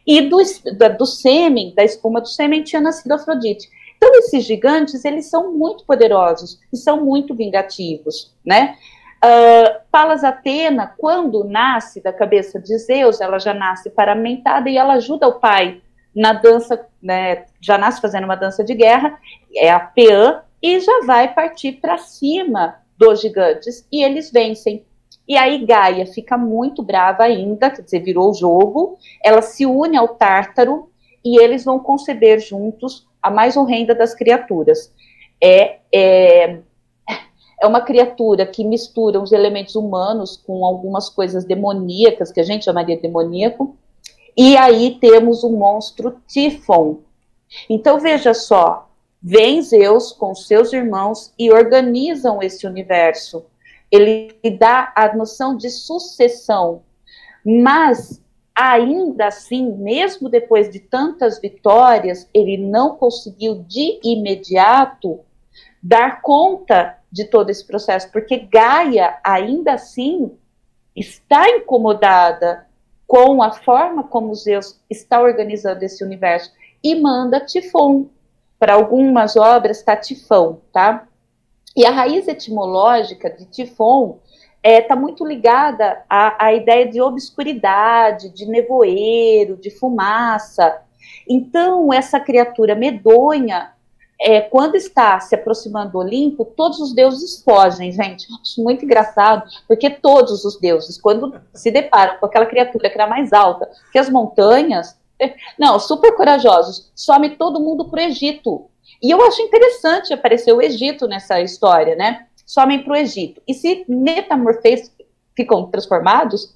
E 0.06 0.20
do, 0.22 0.36
do 0.98 1.06
sêmen, 1.06 1.74
da 1.74 1.82
espuma 1.82 2.20
do 2.20 2.28
sêmen, 2.28 2.62
tinha 2.62 2.80
nascido 2.80 3.12
Afrodite. 3.12 3.68
Então, 4.04 4.16
esses 4.16 4.44
gigantes, 4.44 5.02
eles 5.02 5.30
são 5.30 5.54
muito 5.54 5.86
poderosos 5.86 6.60
e 6.70 6.76
são 6.76 7.02
muito 7.02 7.34
vingativos, 7.34 8.36
né? 8.44 8.76
Uh, 9.24 9.80
Palas 9.90 10.22
Atena, 10.22 10.92
quando 10.98 11.42
nasce 11.44 12.02
da 12.02 12.12
cabeça 12.12 12.60
de 12.60 12.76
Zeus, 12.76 13.22
ela 13.22 13.38
já 13.38 13.54
nasce 13.54 13.88
paramentada 13.88 14.68
e 14.68 14.76
ela 14.76 14.94
ajuda 14.94 15.26
o 15.26 15.40
pai 15.40 15.80
na 16.14 16.34
dança, 16.34 16.86
né, 17.02 17.46
já 17.58 17.78
nasce 17.78 18.02
fazendo 18.02 18.24
uma 18.24 18.36
dança 18.36 18.62
de 18.62 18.74
guerra, 18.74 19.18
é 19.56 19.70
a 19.70 19.80
Peã, 19.80 20.42
e 20.62 20.78
já 20.80 21.00
vai 21.06 21.32
partir 21.32 21.72
para 21.72 21.96
cima 21.96 22.76
dos 22.98 23.22
gigantes, 23.22 23.88
e 23.90 24.04
eles 24.04 24.30
vencem. 24.30 24.84
E 25.26 25.34
aí 25.36 25.64
Gaia 25.64 26.06
fica 26.06 26.36
muito 26.36 26.82
brava 26.82 27.22
ainda, 27.22 27.70
quer 27.70 27.80
dizer, 27.80 28.00
virou 28.00 28.30
o 28.30 28.34
jogo, 28.34 28.98
ela 29.24 29.40
se 29.40 29.64
une 29.64 29.96
ao 29.96 30.08
Tártaro, 30.08 30.90
e 31.24 31.42
eles 31.42 31.64
vão 31.64 31.78
conceber 31.78 32.38
juntos 32.38 33.08
a 33.24 33.30
mais 33.30 33.56
horrenda 33.56 33.94
das 33.94 34.14
criaturas. 34.14 34.92
É, 35.42 35.78
é 35.92 36.58
é 37.64 37.66
uma 37.66 37.80
criatura 37.80 38.44
que 38.44 38.62
mistura 38.62 39.18
os 39.18 39.32
elementos 39.32 39.74
humanos 39.74 40.36
com 40.36 40.66
algumas 40.66 41.08
coisas 41.08 41.44
demoníacas, 41.44 42.30
que 42.30 42.40
a 42.40 42.44
gente 42.44 42.66
chamaria 42.66 42.96
de 42.96 43.02
demoníaco, 43.02 43.74
e 44.36 44.54
aí 44.56 44.98
temos 45.00 45.42
o 45.44 45.50
monstro 45.50 46.20
Tifon. 46.28 46.98
Então 47.70 47.98
veja 47.98 48.34
só, 48.34 48.90
vem 49.22 49.62
Zeus 49.62 50.12
com 50.12 50.34
seus 50.34 50.74
irmãos 50.74 51.32
e 51.38 51.50
organizam 51.50 52.42
esse 52.42 52.66
universo. 52.66 53.46
Ele 53.90 54.34
dá 54.58 54.92
a 54.94 55.14
noção 55.16 55.56
de 55.56 55.70
sucessão, 55.70 56.82
mas 57.44 58.20
ainda 58.54 59.26
assim, 59.26 59.72
mesmo 59.72 60.28
depois 60.28 60.70
de 60.70 60.78
tantas 60.78 61.40
vitórias, 61.40 62.28
ele 62.32 62.56
não 62.56 62.96
conseguiu 62.96 63.64
de 63.66 63.98
imediato 64.02 65.20
dar 65.82 66.22
conta 66.22 66.98
de 67.10 67.24
todo 67.24 67.50
esse 67.50 67.66
processo, 67.66 68.10
porque 68.10 68.38
Gaia, 68.38 69.18
ainda 69.22 69.74
assim, 69.74 70.32
está 70.94 71.48
incomodada 71.50 72.66
com 73.06 73.42
a 73.42 73.52
forma 73.52 74.04
como 74.04 74.34
Zeus 74.34 74.80
está 74.88 75.20
organizando 75.20 75.82
esse 75.82 76.02
universo 76.02 76.52
e 76.82 76.94
manda 76.94 77.40
Tifon. 77.40 78.06
Para 78.58 78.74
algumas 78.74 79.36
obras 79.36 79.78
está 79.78 79.96
Tifão, 79.96 80.60
tá? 80.72 81.06
E 81.76 81.84
a 81.84 81.90
raiz 81.90 82.28
etimológica 82.28 83.28
de 83.28 83.44
Tifon 83.46 84.20
está 84.64 84.68
é, 84.68 84.80
tá 84.80 84.96
muito 84.96 85.26
ligada 85.26 86.02
à, 86.08 86.46
à 86.46 86.54
ideia 86.54 86.88
de 86.88 86.98
obscuridade, 86.98 88.30
de 88.30 88.46
nevoeiro, 88.46 89.58
de 89.58 89.70
fumaça. 89.70 90.80
Então, 91.28 91.92
essa 91.92 92.18
criatura 92.18 92.74
medonha 92.74 93.72
é, 94.18 94.40
quando 94.40 94.74
está 94.74 95.20
se 95.20 95.34
aproximando 95.34 95.92
do 95.92 95.98
Olimpo, 95.98 96.46
todos 96.46 96.80
os 96.80 96.94
deuses 96.94 97.42
fogem, 97.42 97.92
gente. 97.92 98.26
Acho 98.40 98.62
muito 98.62 98.86
engraçado, 98.86 99.42
porque 99.68 99.90
todos 99.90 100.46
os 100.46 100.58
deuses, 100.58 100.98
quando 100.98 101.34
se 101.52 101.70
deparam 101.70 102.18
com 102.18 102.24
aquela 102.24 102.46
criatura 102.46 102.88
que 102.88 102.96
era 102.96 103.06
mais 103.06 103.34
alta 103.34 103.68
que 103.92 103.98
as 103.98 104.08
montanhas, 104.08 104.98
não, 105.58 105.78
super 105.78 106.16
corajosos, 106.16 106.90
some 106.94 107.36
todo 107.36 107.60
mundo 107.60 107.84
para 107.90 108.00
o 108.00 108.04
Egito. 108.04 108.66
E 109.02 109.10
eu 109.10 109.20
acho 109.20 109.42
interessante 109.42 110.14
aparecer 110.14 110.52
o 110.54 110.62
Egito 110.62 111.06
nessa 111.06 111.40
história, 111.42 111.94
né? 111.94 112.26
Somem 112.44 112.82
para 112.82 112.92
o 112.92 112.96
Egito. 112.96 113.42
E 113.46 113.54
se 113.54 113.84
metamorfeiam, 113.88 114.82
ficam 115.36 115.70
transformados 115.70 116.54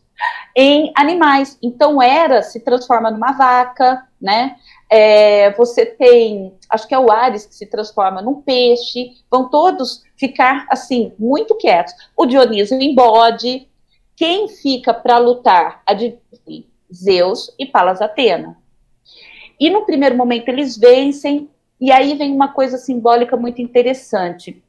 em 0.54 0.92
animais. 0.96 1.58
Então, 1.62 2.02
Era 2.02 2.42
se 2.42 2.60
transforma 2.60 3.10
numa 3.10 3.32
vaca, 3.32 4.06
né? 4.20 4.56
É, 4.90 5.52
você 5.52 5.86
tem, 5.86 6.54
acho 6.70 6.88
que 6.88 6.94
é 6.94 6.98
o 6.98 7.10
Ares 7.10 7.46
que 7.46 7.54
se 7.54 7.66
transforma 7.66 8.22
num 8.22 8.40
peixe, 8.40 9.12
vão 9.30 9.48
todos 9.48 10.02
ficar 10.16 10.66
assim, 10.70 11.12
muito 11.18 11.54
quietos. 11.56 11.94
O 12.16 12.26
Dionísio 12.26 12.80
em 12.80 12.94
bode. 12.94 13.68
Quem 14.16 14.48
fica 14.48 14.92
para 14.92 15.18
lutar? 15.18 15.80
Adivinhe, 15.86 16.68
Zeus 16.92 17.54
e 17.56 17.64
Palas 17.64 18.02
Atena. 18.02 18.58
E 19.60 19.70
no 19.70 19.84
primeiro 19.84 20.16
momento 20.16 20.48
eles 20.48 20.76
vencem, 20.76 21.48
e 21.80 21.92
aí 21.92 22.14
vem 22.14 22.32
uma 22.32 22.48
coisa 22.48 22.78
simbólica 22.78 23.36
muito 23.36 23.62
interessante. 23.62 24.60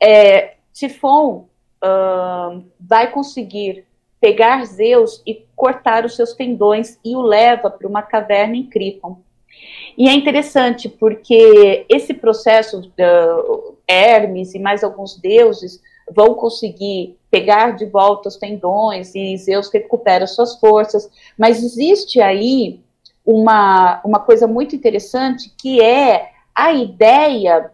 É, 0.00 0.53
Tifon 0.74 1.48
uh, 1.82 2.64
vai 2.78 3.10
conseguir 3.10 3.86
pegar 4.20 4.64
Zeus 4.64 5.22
e 5.26 5.46
cortar 5.54 6.04
os 6.04 6.16
seus 6.16 6.32
tendões 6.32 6.98
e 7.04 7.14
o 7.14 7.22
leva 7.22 7.70
para 7.70 7.86
uma 7.86 8.02
caverna 8.02 8.56
em 8.56 8.66
Cripon. 8.66 9.18
E 9.96 10.08
é 10.08 10.12
interessante 10.12 10.88
porque 10.88 11.86
esse 11.88 12.12
processo, 12.12 12.80
uh, 12.80 13.76
Hermes 13.86 14.54
e 14.54 14.58
mais 14.58 14.82
alguns 14.82 15.16
deuses 15.16 15.80
vão 16.10 16.34
conseguir 16.34 17.16
pegar 17.30 17.72
de 17.72 17.86
volta 17.86 18.28
os 18.28 18.36
tendões 18.36 19.14
e 19.14 19.36
Zeus 19.36 19.70
recupera 19.72 20.26
suas 20.26 20.58
forças, 20.58 21.08
mas 21.38 21.62
existe 21.62 22.20
aí 22.20 22.80
uma, 23.24 24.00
uma 24.04 24.20
coisa 24.20 24.46
muito 24.46 24.76
interessante 24.76 25.52
que 25.56 25.80
é 25.80 26.30
a 26.54 26.72
ideia 26.72 27.70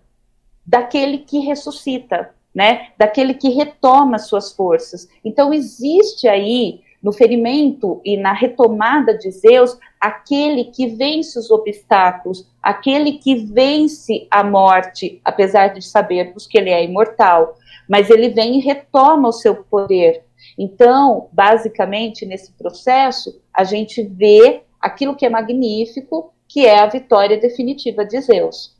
daquele 0.64 1.18
que 1.18 1.40
ressuscita, 1.40 2.34
né? 2.54 2.88
Daquele 2.98 3.34
que 3.34 3.48
retoma 3.50 4.18
suas 4.18 4.52
forças. 4.52 5.08
Então 5.24 5.52
existe 5.52 6.28
aí 6.28 6.80
no 7.02 7.12
ferimento 7.12 8.00
e 8.04 8.16
na 8.16 8.32
retomada 8.32 9.16
de 9.16 9.30
Zeus 9.30 9.78
aquele 10.00 10.64
que 10.64 10.86
vence 10.86 11.38
os 11.38 11.50
obstáculos, 11.50 12.46
aquele 12.62 13.12
que 13.12 13.36
vence 13.36 14.26
a 14.30 14.44
morte, 14.44 15.20
apesar 15.24 15.68
de 15.68 15.82
sabermos 15.82 16.46
que 16.46 16.58
ele 16.58 16.70
é 16.70 16.84
imortal, 16.84 17.56
mas 17.88 18.10
ele 18.10 18.28
vem 18.28 18.58
e 18.58 18.60
retoma 18.60 19.28
o 19.28 19.32
seu 19.32 19.56
poder. 19.64 20.24
Então, 20.58 21.28
basicamente, 21.32 22.26
nesse 22.26 22.52
processo, 22.52 23.40
a 23.54 23.64
gente 23.64 24.02
vê 24.02 24.62
aquilo 24.80 25.16
que 25.16 25.26
é 25.26 25.30
magnífico, 25.30 26.32
que 26.48 26.66
é 26.66 26.80
a 26.80 26.86
vitória 26.86 27.38
definitiva 27.38 28.04
de 28.04 28.20
Zeus. 28.20 28.76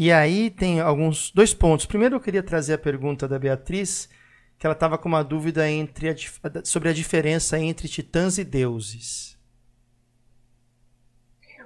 E 0.00 0.12
aí 0.12 0.48
tem 0.48 0.78
alguns 0.78 1.32
dois 1.32 1.52
pontos. 1.52 1.84
Primeiro 1.84 2.14
eu 2.14 2.20
queria 2.20 2.40
trazer 2.40 2.74
a 2.74 2.78
pergunta 2.78 3.26
da 3.26 3.36
Beatriz, 3.36 4.08
que 4.56 4.64
ela 4.64 4.72
estava 4.72 4.96
com 4.96 5.08
uma 5.08 5.24
dúvida 5.24 5.68
entre 5.68 6.10
a, 6.10 6.14
sobre 6.62 6.88
a 6.88 6.92
diferença 6.92 7.58
entre 7.58 7.88
titãs 7.88 8.38
e 8.38 8.44
deuses. 8.44 9.36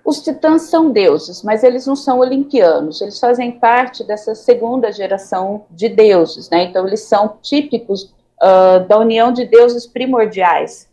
Os 0.03 0.23
titãs 0.23 0.62
são 0.62 0.91
deuses, 0.91 1.43
mas 1.43 1.62
eles 1.62 1.87
não 1.87 1.95
são 1.95 2.21
olimpianos. 2.21 3.03
Eles 3.03 3.21
fazem 3.21 3.53
parte 3.53 4.03
dessa 4.03 4.35
segunda 4.35 4.91
geração 4.91 5.67
de 5.71 5.91
deuses, 5.91 6.49
né? 6.49 6.65
Então 6.65 6.87
eles 6.87 7.01
são 7.01 7.37
típicos 7.43 8.15
uh, 8.43 8.89
da 8.89 8.99
união 8.99 9.31
de 9.31 9.45
deuses 9.45 9.87
primordiais. 9.87 10.89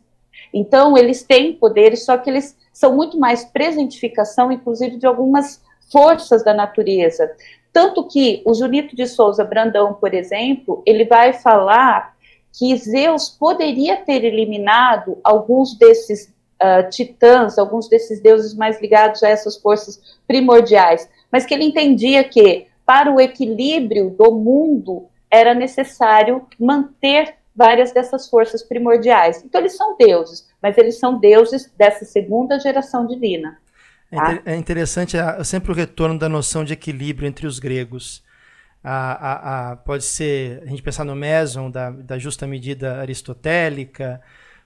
Então, 0.53 0.97
eles 0.97 1.23
têm 1.23 1.53
poderes, 1.53 2.03
só 2.03 2.17
que 2.17 2.29
eles 2.29 2.57
são 2.73 2.93
muito 2.93 3.17
mais 3.17 3.45
presentificação, 3.45 4.51
inclusive, 4.51 4.97
de 4.97 5.05
algumas 5.05 5.61
forças 5.91 6.43
da 6.43 6.53
natureza. 6.53 7.31
Tanto 7.71 8.07
que 8.07 8.41
o 8.45 8.53
Junito 8.53 8.95
de 8.95 9.05
Souza 9.05 9.43
Brandão, 9.43 9.93
por 9.93 10.13
exemplo, 10.13 10.81
ele 10.85 11.05
vai 11.05 11.33
falar 11.33 12.15
que 12.51 12.75
Zeus 12.77 13.29
poderia 13.29 13.97
ter 13.97 14.23
eliminado 14.23 15.17
alguns 15.23 15.77
desses 15.77 16.33
uh, 16.61 16.89
titãs, 16.89 17.57
alguns 17.57 17.87
desses 17.87 18.19
deuses 18.19 18.55
mais 18.55 18.81
ligados 18.81 19.21
a 19.23 19.29
essas 19.29 19.55
forças 19.55 20.17
primordiais, 20.27 21.07
mas 21.31 21.45
que 21.45 21.53
ele 21.53 21.65
entendia 21.65 22.23
que, 22.23 22.67
para 22.85 23.11
o 23.11 23.21
equilíbrio 23.21 24.09
do 24.09 24.31
mundo, 24.31 25.05
era 25.29 25.53
necessário 25.53 26.47
manter 26.59 27.35
várias 27.55 27.91
dessas 27.91 28.27
forças 28.27 28.63
primordiais. 28.63 29.43
Então, 29.43 29.61
eles 29.61 29.75
são 29.75 29.95
deuses, 29.95 30.47
mas 30.61 30.77
eles 30.77 30.97
são 30.97 31.19
deuses 31.19 31.71
dessa 31.77 32.03
segunda 32.03 32.59
geração 32.59 33.05
divina. 33.05 33.59
É 34.11 34.15
tá? 34.15 34.41
É 34.45 34.55
interessante 34.55 35.17
é, 35.17 35.43
sempre 35.43 35.71
o 35.71 35.75
retorno 35.75 36.17
da 36.17 36.27
noção 36.27 36.63
de 36.63 36.73
equilíbrio 36.73 37.27
entre 37.27 37.45
os 37.45 37.59
gregos. 37.59 38.23
A, 38.83 39.11
a, 39.11 39.71
a, 39.71 39.75
pode 39.75 40.03
ser, 40.03 40.63
a 40.63 40.65
gente 40.65 40.81
pensar 40.81 41.03
no 41.03 41.15
meson, 41.15 41.69
da, 41.69 41.89
da 41.91 42.17
justa 42.17 42.47
medida 42.47 42.99
aristotélica, 42.99 44.21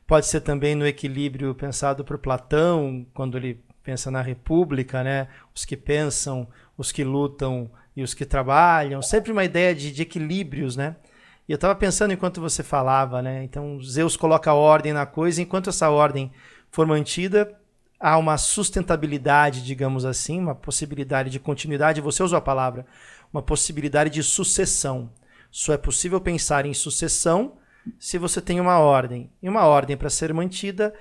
pode 0.06 0.28
ser 0.28 0.42
também 0.42 0.76
no 0.76 0.86
equilíbrio 0.86 1.54
pensado 1.56 2.04
por 2.06 2.18
Platão, 2.18 3.06
quando 3.14 3.38
ele 3.38 3.60
pensa 3.84 4.10
na 4.12 4.22
república, 4.22 5.04
né? 5.04 5.28
os 5.54 5.66
que 5.66 5.76
pensam, 5.76 6.48
os 6.78 6.92
que 6.92 7.04
lutam 7.04 7.70
e 7.96 8.04
os 8.04 8.14
que 8.14 8.26
trabalham, 8.26 9.02
sempre 9.02 9.32
uma 9.32 9.44
ideia 9.44 9.76
de, 9.76 9.92
de 9.92 10.02
equilíbrios, 10.02 10.76
né? 10.76 10.96
E 11.48 11.52
eu 11.52 11.56
estava 11.56 11.76
pensando 11.76 12.14
enquanto 12.14 12.40
você 12.40 12.64
falava, 12.64 13.22
né? 13.22 13.44
Então 13.44 13.80
Zeus 13.84 14.16
coloca 14.16 14.54
ordem 14.54 14.94
na 14.94 15.06
coisa, 15.06 15.42
enquanto 15.42 15.70
essa 15.70 15.90
ordem 15.90 16.32
for 16.72 16.88
mantida, 16.88 17.54
há 18.04 18.18
uma 18.18 18.38
sustentabilidade, 18.38 19.64
digamos 19.64 20.04
assim, 20.04 20.38
uma 20.38 20.54
possibilidade 20.54 21.30
de 21.30 21.40
continuidade. 21.40 22.02
Você 22.02 22.22
usou 22.22 22.38
a 22.38 22.42
palavra, 22.42 22.86
uma 23.32 23.42
possibilidade 23.42 24.10
de 24.10 24.22
sucessão. 24.22 25.10
Só 25.50 25.72
é 25.72 25.78
possível 25.78 26.20
pensar 26.20 26.66
em 26.66 26.74
sucessão 26.74 27.54
se 27.98 28.18
você 28.18 28.42
tem 28.42 28.60
uma 28.60 28.78
ordem. 28.78 29.32
E 29.42 29.48
uma 29.48 29.66
ordem 29.66 29.96
para 29.96 30.10
ser 30.10 30.34
mantida, 30.34 30.94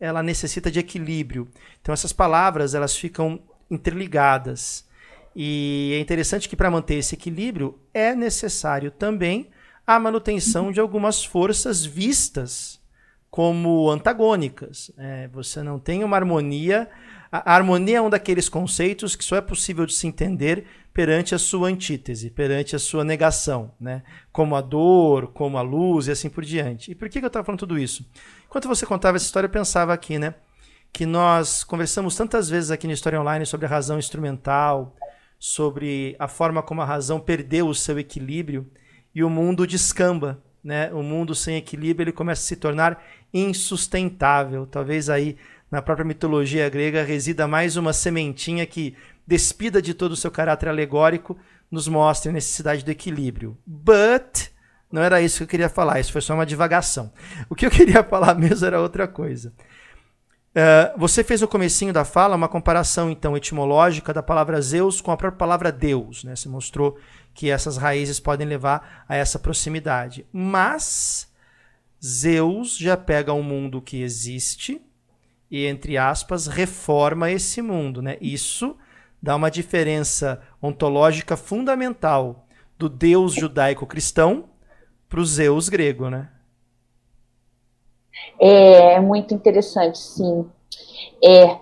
ela 0.00 0.20
necessita 0.20 0.68
de 0.68 0.80
equilíbrio. 0.80 1.48
Então 1.80 1.92
essas 1.92 2.12
palavras 2.12 2.74
elas 2.74 2.96
ficam 2.96 3.40
interligadas. 3.70 4.84
E 5.36 5.92
é 5.94 6.00
interessante 6.00 6.48
que 6.48 6.56
para 6.56 6.72
manter 6.72 6.96
esse 6.96 7.14
equilíbrio 7.14 7.78
é 7.94 8.16
necessário 8.16 8.90
também 8.90 9.48
a 9.86 10.00
manutenção 10.00 10.72
de 10.72 10.80
algumas 10.80 11.24
forças 11.24 11.84
vistas 11.84 12.80
como 13.30 13.90
antagônicas. 13.90 14.90
É, 14.96 15.28
você 15.28 15.62
não 15.62 15.78
tem 15.78 16.02
uma 16.04 16.16
harmonia. 16.16 16.88
A, 17.30 17.54
harmonia 17.54 17.98
é 17.98 18.02
um 18.02 18.10
daqueles 18.10 18.48
conceitos 18.48 19.14
que 19.14 19.24
só 19.24 19.36
é 19.36 19.40
possível 19.40 19.86
de 19.86 19.94
se 19.94 20.06
entender 20.06 20.66
perante 20.92 21.34
a 21.34 21.38
sua 21.38 21.68
antítese, 21.68 22.30
perante 22.30 22.74
a 22.74 22.78
sua 22.78 23.04
negação, 23.04 23.70
né? 23.80 24.02
como 24.32 24.56
a 24.56 24.60
dor, 24.60 25.28
como 25.28 25.56
a 25.56 25.62
luz 25.62 26.08
e 26.08 26.10
assim 26.10 26.28
por 26.28 26.44
diante. 26.44 26.90
E 26.90 26.94
por 26.94 27.08
que 27.08 27.18
eu 27.18 27.26
estava 27.26 27.44
falando 27.44 27.60
tudo 27.60 27.78
isso? 27.78 28.04
Enquanto 28.46 28.66
você 28.66 28.84
contava 28.84 29.16
essa 29.16 29.26
história, 29.26 29.46
eu 29.46 29.50
pensava 29.50 29.92
aqui, 29.92 30.18
né? 30.18 30.34
Que 30.92 31.04
nós 31.04 31.62
conversamos 31.62 32.16
tantas 32.16 32.48
vezes 32.48 32.70
aqui 32.70 32.86
no 32.86 32.92
História 32.92 33.20
Online 33.20 33.44
sobre 33.44 33.66
a 33.66 33.68
razão 33.68 33.98
instrumental, 33.98 34.96
sobre 35.38 36.16
a 36.18 36.26
forma 36.26 36.62
como 36.62 36.82
a 36.82 36.84
razão 36.84 37.20
perdeu 37.20 37.68
o 37.68 37.74
seu 37.74 37.98
equilíbrio 37.98 38.66
e 39.14 39.22
o 39.22 39.30
mundo 39.30 39.66
descamba, 39.66 40.42
né? 40.68 40.92
O 40.92 41.02
mundo 41.02 41.34
sem 41.34 41.56
equilíbrio 41.56 42.04
ele 42.04 42.12
começa 42.12 42.42
a 42.42 42.44
se 42.44 42.54
tornar 42.54 43.02
insustentável. 43.32 44.66
Talvez 44.66 45.08
aí 45.08 45.38
na 45.70 45.80
própria 45.80 46.04
mitologia 46.04 46.68
grega 46.68 47.02
resida 47.02 47.48
mais 47.48 47.78
uma 47.78 47.94
sementinha 47.94 48.66
que 48.66 48.94
despida 49.26 49.80
de 49.80 49.94
todo 49.94 50.12
o 50.12 50.16
seu 50.16 50.30
caráter 50.30 50.68
alegórico, 50.68 51.38
nos 51.70 51.88
mostre 51.88 52.28
a 52.28 52.32
necessidade 52.34 52.84
do 52.84 52.90
equilíbrio. 52.90 53.56
But 53.66 54.50
não 54.92 55.00
era 55.00 55.22
isso 55.22 55.38
que 55.38 55.44
eu 55.44 55.48
queria 55.48 55.70
falar, 55.70 56.00
isso 56.00 56.12
foi 56.12 56.20
só 56.20 56.34
uma 56.34 56.44
divagação. 56.44 57.10
O 57.48 57.54
que 57.54 57.64
eu 57.64 57.70
queria 57.70 58.04
falar 58.04 58.34
mesmo 58.34 58.66
era 58.66 58.78
outra 58.78 59.08
coisa. 59.08 59.54
Uh, 60.58 60.98
você 60.98 61.22
fez 61.22 61.40
no 61.40 61.46
comecinho 61.46 61.92
da 61.92 62.04
fala 62.04 62.34
uma 62.34 62.48
comparação 62.48 63.08
então 63.08 63.36
etimológica 63.36 64.12
da 64.12 64.24
palavra 64.24 64.60
Zeus 64.60 65.00
com 65.00 65.12
a 65.12 65.16
própria 65.16 65.38
palavra 65.38 65.70
Deus, 65.70 66.24
né? 66.24 66.34
Você 66.34 66.48
mostrou 66.48 66.98
que 67.32 67.48
essas 67.48 67.76
raízes 67.76 68.18
podem 68.18 68.44
levar 68.44 69.04
a 69.08 69.14
essa 69.14 69.38
proximidade. 69.38 70.26
Mas 70.32 71.32
Zeus 72.04 72.76
já 72.76 72.96
pega 72.96 73.32
um 73.32 73.42
mundo 73.44 73.80
que 73.80 74.02
existe 74.02 74.82
e, 75.48 75.64
entre 75.64 75.96
aspas, 75.96 76.48
reforma 76.48 77.30
esse 77.30 77.62
mundo. 77.62 78.02
Né? 78.02 78.16
Isso 78.20 78.76
dá 79.22 79.36
uma 79.36 79.52
diferença 79.52 80.42
ontológica 80.60 81.36
fundamental 81.36 82.48
do 82.76 82.88
Deus 82.88 83.34
judaico-cristão 83.34 84.48
para 85.08 85.20
o 85.20 85.24
Zeus 85.24 85.68
grego. 85.68 86.10
Né? 86.10 86.28
É 88.40 89.00
muito 89.00 89.34
interessante, 89.34 89.98
sim. 89.98 90.46
É, 91.22 91.58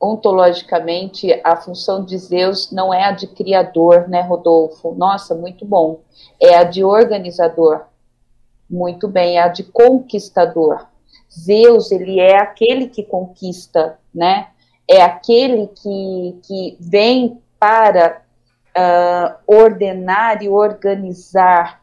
ontologicamente, 0.00 1.40
a 1.44 1.56
função 1.56 2.04
de 2.04 2.16
Zeus 2.18 2.70
não 2.70 2.92
é 2.92 3.04
a 3.04 3.12
de 3.12 3.26
criador, 3.26 4.08
né, 4.08 4.20
Rodolfo? 4.22 4.94
Nossa, 4.94 5.34
muito 5.34 5.64
bom. 5.64 6.00
É 6.40 6.56
a 6.56 6.64
de 6.64 6.84
organizador. 6.84 7.84
Muito 8.70 9.08
bem, 9.08 9.38
é 9.38 9.42
a 9.42 9.48
de 9.48 9.64
conquistador. 9.64 10.86
Zeus, 11.30 11.90
ele 11.90 12.20
é 12.20 12.36
aquele 12.36 12.88
que 12.88 13.02
conquista, 13.02 13.98
né? 14.14 14.48
É 14.88 15.02
aquele 15.02 15.68
que, 15.68 16.38
que 16.46 16.76
vem 16.80 17.40
para 17.58 18.22
uh, 18.76 19.34
ordenar 19.46 20.42
e 20.42 20.48
organizar, 20.48 21.82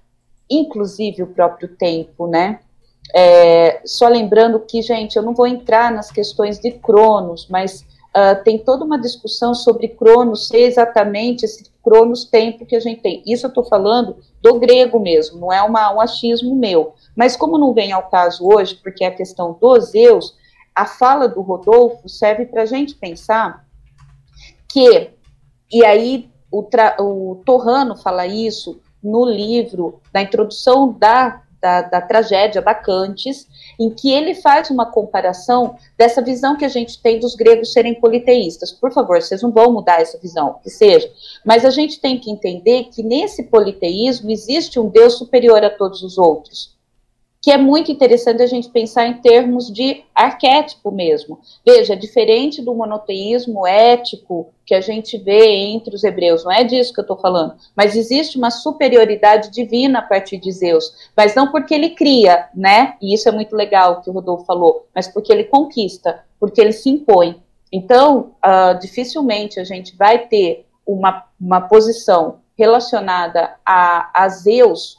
inclusive 0.50 1.22
o 1.24 1.28
próprio 1.28 1.76
tempo, 1.76 2.28
né? 2.28 2.60
É, 3.14 3.82
só 3.86 4.08
lembrando 4.08 4.60
que, 4.60 4.82
gente, 4.82 5.16
eu 5.16 5.24
não 5.24 5.34
vou 5.34 5.48
entrar 5.48 5.92
nas 5.92 6.12
questões 6.12 6.60
de 6.60 6.72
Cronos, 6.72 7.48
mas 7.50 7.86
uh, 8.16 8.44
tem 8.44 8.58
toda 8.58 8.84
uma 8.84 9.00
discussão 9.00 9.54
sobre 9.54 9.90
Cronos 9.90 10.48
ser 10.48 10.62
exatamente 10.62 11.46
esse 11.46 11.70
Cronos 11.84 12.26
tempo 12.26 12.66
que 12.66 12.76
a 12.76 12.80
gente 12.80 13.02
tem. 13.02 13.22
Isso 13.26 13.46
eu 13.46 13.50
estou 13.50 13.64
falando 13.64 14.18
do 14.42 14.60
grego 14.60 15.00
mesmo, 15.00 15.40
não 15.40 15.54
é 15.54 15.62
uma, 15.62 15.94
um 15.94 16.02
achismo 16.02 16.56
meu. 16.56 16.96
Mas 17.16 17.36
como 17.36 17.58
não 17.58 17.74
vem 17.74 17.92
ao 17.92 18.10
caso 18.10 18.48
hoje, 18.48 18.76
porque 18.76 19.04
é 19.04 19.08
a 19.08 19.16
questão 19.16 19.58
dos 19.60 19.92
Zeus, 19.92 20.36
a 20.74 20.86
fala 20.86 21.28
do 21.28 21.42
Rodolfo 21.42 22.10
serve 22.10 22.46
para 22.46 22.64
a 22.64 22.66
gente 22.66 22.96
pensar 22.96 23.66
que, 24.68 25.12
e 25.72 25.86
aí 25.86 26.30
o, 26.52 26.68
o 27.00 27.36
Torrano 27.46 27.96
fala 27.96 28.26
isso 28.28 28.82
no 29.02 29.24
livro, 29.24 30.02
na 30.14 30.22
introdução 30.22 30.92
da, 30.92 31.44
da, 31.66 31.82
da, 31.82 32.00
tragédia 32.00 32.62
da 32.62 32.76
Cantes, 32.76 33.48
em 33.80 33.90
que 33.90 34.12
ele 34.12 34.36
faz 34.36 34.70
uma 34.70 34.86
comparação 34.86 35.76
dessa 35.98 36.22
visão 36.22 36.56
que 36.56 36.64
a 36.64 36.70
gente 36.70 37.02
tem 37.02 37.20
dos 37.20 37.34
gregos 37.34 37.74
serem 37.74 38.00
politeístas. 38.00 38.72
Por 38.72 38.94
favor, 38.94 39.20
vocês 39.20 39.42
não 39.42 39.52
vão 39.52 39.74
mudar 39.74 40.00
essa 40.00 40.20
visão, 40.20 40.60
que 40.62 40.70
seja. 40.70 41.12
Mas 41.44 41.66
a 41.66 41.72
gente 41.72 42.00
tem 42.00 42.20
que 42.20 42.30
entender 42.30 42.84
que 42.94 43.02
nesse 43.02 43.46
politeísmo 43.46 44.30
existe 44.30 44.80
um 44.80 44.88
Deus 44.88 45.18
superior 45.18 45.64
a 45.64 45.72
todos 45.72 46.04
os 46.04 46.20
outros 46.20 46.75
que 47.46 47.52
é 47.52 47.60
muito 47.60 47.92
interessante 47.92 48.42
a 48.42 48.48
gente 48.48 48.70
pensar 48.70 49.06
em 49.06 49.22
termos 49.22 49.72
de 49.72 50.04
arquétipo 50.16 50.90
mesmo. 50.90 51.38
Veja, 51.64 51.96
diferente 51.96 52.60
do 52.60 52.74
monoteísmo 52.74 53.68
ético 53.68 54.48
que 54.66 54.74
a 54.74 54.82
gente 54.82 55.16
vê 55.16 55.46
entre 55.46 55.94
os 55.94 56.04
hebreus, 56.04 56.44
não 56.44 56.52
é 56.52 56.64
disso 56.64 56.92
que 56.92 57.00
eu 57.00 57.04
estou 57.04 57.20
falando, 57.20 57.54
mas 57.76 57.96
existe 57.96 58.36
uma 58.36 58.50
superioridade 58.50 59.52
divina 59.52 60.00
a 60.00 60.02
partir 60.02 60.40
de 60.40 60.52
Zeus, 60.52 60.92
mas 61.16 61.36
não 61.36 61.52
porque 61.52 61.76
ele 61.76 61.92
cria, 61.92 62.50
né? 62.56 62.96
E 63.00 63.14
isso 63.14 63.30
é 63.30 63.32
muito 63.32 63.56
legal 63.56 64.02
que 64.02 64.10
o 64.10 64.14
Rodolfo 64.14 64.44
falou, 64.44 64.88
mas 64.96 65.08
porque 65.08 65.32
ele 65.32 65.44
conquista, 65.44 66.24
porque 66.40 66.60
ele 66.60 66.72
se 66.72 66.90
impõe. 66.90 67.40
Então, 67.72 68.32
uh, 68.44 68.80
dificilmente 68.80 69.60
a 69.60 69.64
gente 69.64 69.96
vai 69.96 70.18
ter 70.18 70.66
uma, 70.84 71.26
uma 71.40 71.62
posição 71.62 72.40
relacionada 72.58 73.54
a, 73.64 74.24
a 74.24 74.30
Zeus 74.30 74.98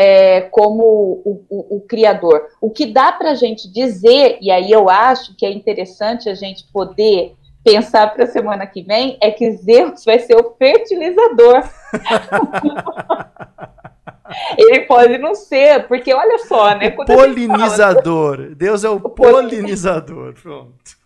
é, 0.00 0.42
como 0.42 0.84
o, 1.24 1.44
o, 1.50 1.78
o, 1.78 1.80
criador. 1.80 2.46
O 2.60 2.70
que 2.70 2.86
dá 2.86 3.10
para 3.10 3.32
a 3.32 3.34
gente 3.34 3.68
dizer, 3.68 4.38
e 4.40 4.48
aí 4.48 4.70
eu 4.70 4.88
acho 4.88 5.36
que 5.36 5.44
é 5.44 5.50
interessante 5.50 6.28
a 6.28 6.36
gente 6.36 6.64
poder 6.72 7.34
pensar 7.64 8.14
para 8.14 8.22
a 8.22 8.28
semana 8.28 8.64
que 8.64 8.82
vem, 8.82 9.18
é 9.20 9.32
que 9.32 9.50
Zeus 9.56 10.04
vai 10.04 10.20
ser 10.20 10.36
o 10.36 10.54
fertilizador. 10.56 11.68
Ele 14.56 14.82
pode 14.82 15.18
não 15.18 15.34
ser, 15.34 15.88
porque 15.88 16.14
olha 16.14 16.38
só, 16.46 16.76
né? 16.76 16.90
polinizador. 16.90 18.36
Fala, 18.36 18.54
Deus 18.54 18.84
é 18.84 18.90
o, 18.90 18.94
o 18.94 19.10
polinizador. 19.10 20.32
Pronto. 20.34 20.97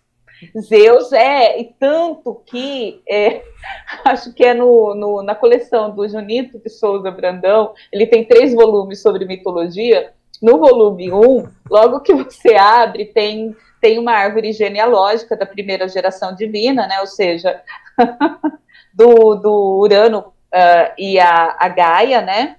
Zeus 0.58 1.12
é, 1.12 1.60
e 1.60 1.64
tanto 1.78 2.42
que 2.46 3.02
é, 3.08 3.42
acho 4.04 4.32
que 4.32 4.44
é 4.44 4.54
no, 4.54 4.94
no, 4.94 5.22
na 5.22 5.34
coleção 5.34 5.90
do 5.94 6.08
Junito 6.08 6.58
de 6.58 6.68
Souza 6.68 7.10
Brandão, 7.10 7.72
ele 7.92 8.06
tem 8.06 8.24
três 8.24 8.54
volumes 8.54 9.00
sobre 9.00 9.24
mitologia. 9.24 10.12
No 10.40 10.58
volume 10.58 11.12
1, 11.12 11.20
um, 11.20 11.48
logo 11.70 12.00
que 12.00 12.12
você 12.12 12.54
abre, 12.54 13.04
tem, 13.06 13.56
tem 13.80 13.98
uma 13.98 14.12
árvore 14.12 14.52
genealógica 14.52 15.36
da 15.36 15.46
primeira 15.46 15.88
geração 15.88 16.34
divina, 16.34 16.86
né? 16.88 16.98
Ou 17.00 17.06
seja, 17.06 17.62
do, 18.92 19.36
do 19.36 19.78
Urano 19.78 20.32
uh, 20.52 20.92
e 20.98 21.20
a, 21.20 21.56
a 21.58 21.68
Gaia, 21.68 22.20
né? 22.20 22.56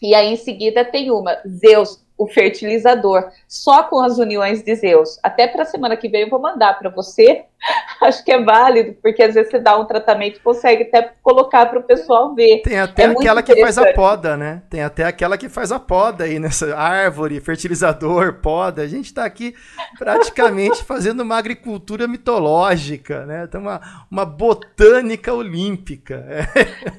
E 0.00 0.14
aí 0.14 0.32
em 0.32 0.36
seguida 0.36 0.84
tem 0.84 1.10
uma, 1.10 1.36
Zeus 1.46 2.02
o 2.20 2.26
fertilizador, 2.26 3.30
só 3.48 3.82
com 3.84 3.98
as 3.98 4.18
uniões 4.18 4.62
de 4.62 4.74
Zeus. 4.74 5.18
Até 5.22 5.48
para 5.48 5.62
a 5.62 5.64
semana 5.64 5.96
que 5.96 6.06
vem 6.06 6.20
eu 6.20 6.28
vou 6.28 6.38
mandar 6.38 6.78
para 6.78 6.90
você. 6.90 7.46
Acho 8.00 8.22
que 8.22 8.30
é 8.30 8.42
válido, 8.42 8.94
porque 9.02 9.22
às 9.22 9.34
vezes 9.34 9.50
você 9.50 9.58
dá 9.58 9.78
um 9.78 9.86
tratamento 9.86 10.36
e 10.36 10.40
consegue 10.40 10.82
até 10.82 11.12
colocar 11.22 11.66
para 11.66 11.78
o 11.78 11.82
pessoal 11.82 12.34
ver. 12.34 12.60
Tem 12.62 12.78
até 12.78 13.04
é 13.04 13.06
aquela 13.06 13.42
que 13.42 13.58
faz 13.58 13.78
a 13.78 13.92
poda, 13.92 14.36
né? 14.36 14.62
Tem 14.68 14.82
até 14.82 15.04
aquela 15.04 15.38
que 15.38 15.48
faz 15.48 15.72
a 15.72 15.78
poda 15.78 16.24
aí 16.24 16.38
nessa 16.38 16.76
árvore, 16.76 17.40
fertilizador, 17.40 18.34
poda. 18.34 18.82
A 18.82 18.86
gente 18.86 19.06
está 19.06 19.24
aqui 19.24 19.54
praticamente 19.98 20.84
fazendo 20.84 21.22
uma 21.22 21.36
agricultura 21.36 22.06
mitológica, 22.06 23.24
né? 23.24 23.44
Então, 23.48 23.62
uma, 23.62 24.06
uma 24.10 24.26
botânica 24.26 25.32
olímpica. 25.32 26.24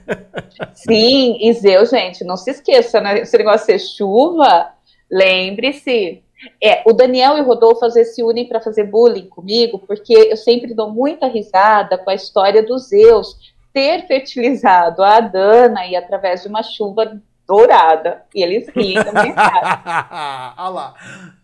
Sim, 0.74 1.38
e 1.40 1.54
Zeus, 1.54 1.92
gente, 1.92 2.24
não 2.24 2.38
se 2.38 2.52
esqueça, 2.52 3.00
né? 3.02 3.20
Esse 3.20 3.38
negócio 3.38 3.68
de 3.68 3.80
ser 3.80 3.80
chuva 3.80 4.72
Lembre-se. 5.12 6.24
É, 6.64 6.82
o 6.86 6.94
Daniel 6.94 7.38
e 7.38 7.42
o 7.42 7.46
Rodolfo 7.46 7.86
às 7.86 7.94
vezes 7.94 8.16
se 8.16 8.24
unem 8.24 8.48
para 8.48 8.62
fazer 8.62 8.86
bullying 8.86 9.28
comigo, 9.28 9.78
porque 9.80 10.14
eu 10.14 10.38
sempre 10.38 10.74
dou 10.74 10.90
muita 10.90 11.28
risada 11.28 11.98
com 11.98 12.10
a 12.10 12.16
história 12.16 12.64
dos 12.64 12.90
Zeus 12.90 13.54
ter 13.72 14.08
fertilizado 14.08 15.04
a 15.04 15.18
Adana 15.18 15.86
e 15.86 15.96
através 15.96 16.42
de 16.42 16.48
uma 16.48 16.64
chuva 16.64 17.22
dourada. 17.48 18.24
E 18.34 18.42
eles 18.42 18.68
riem 18.70 19.04
também. 19.04 19.34
Olha 20.58 20.70
lá. 20.70 20.94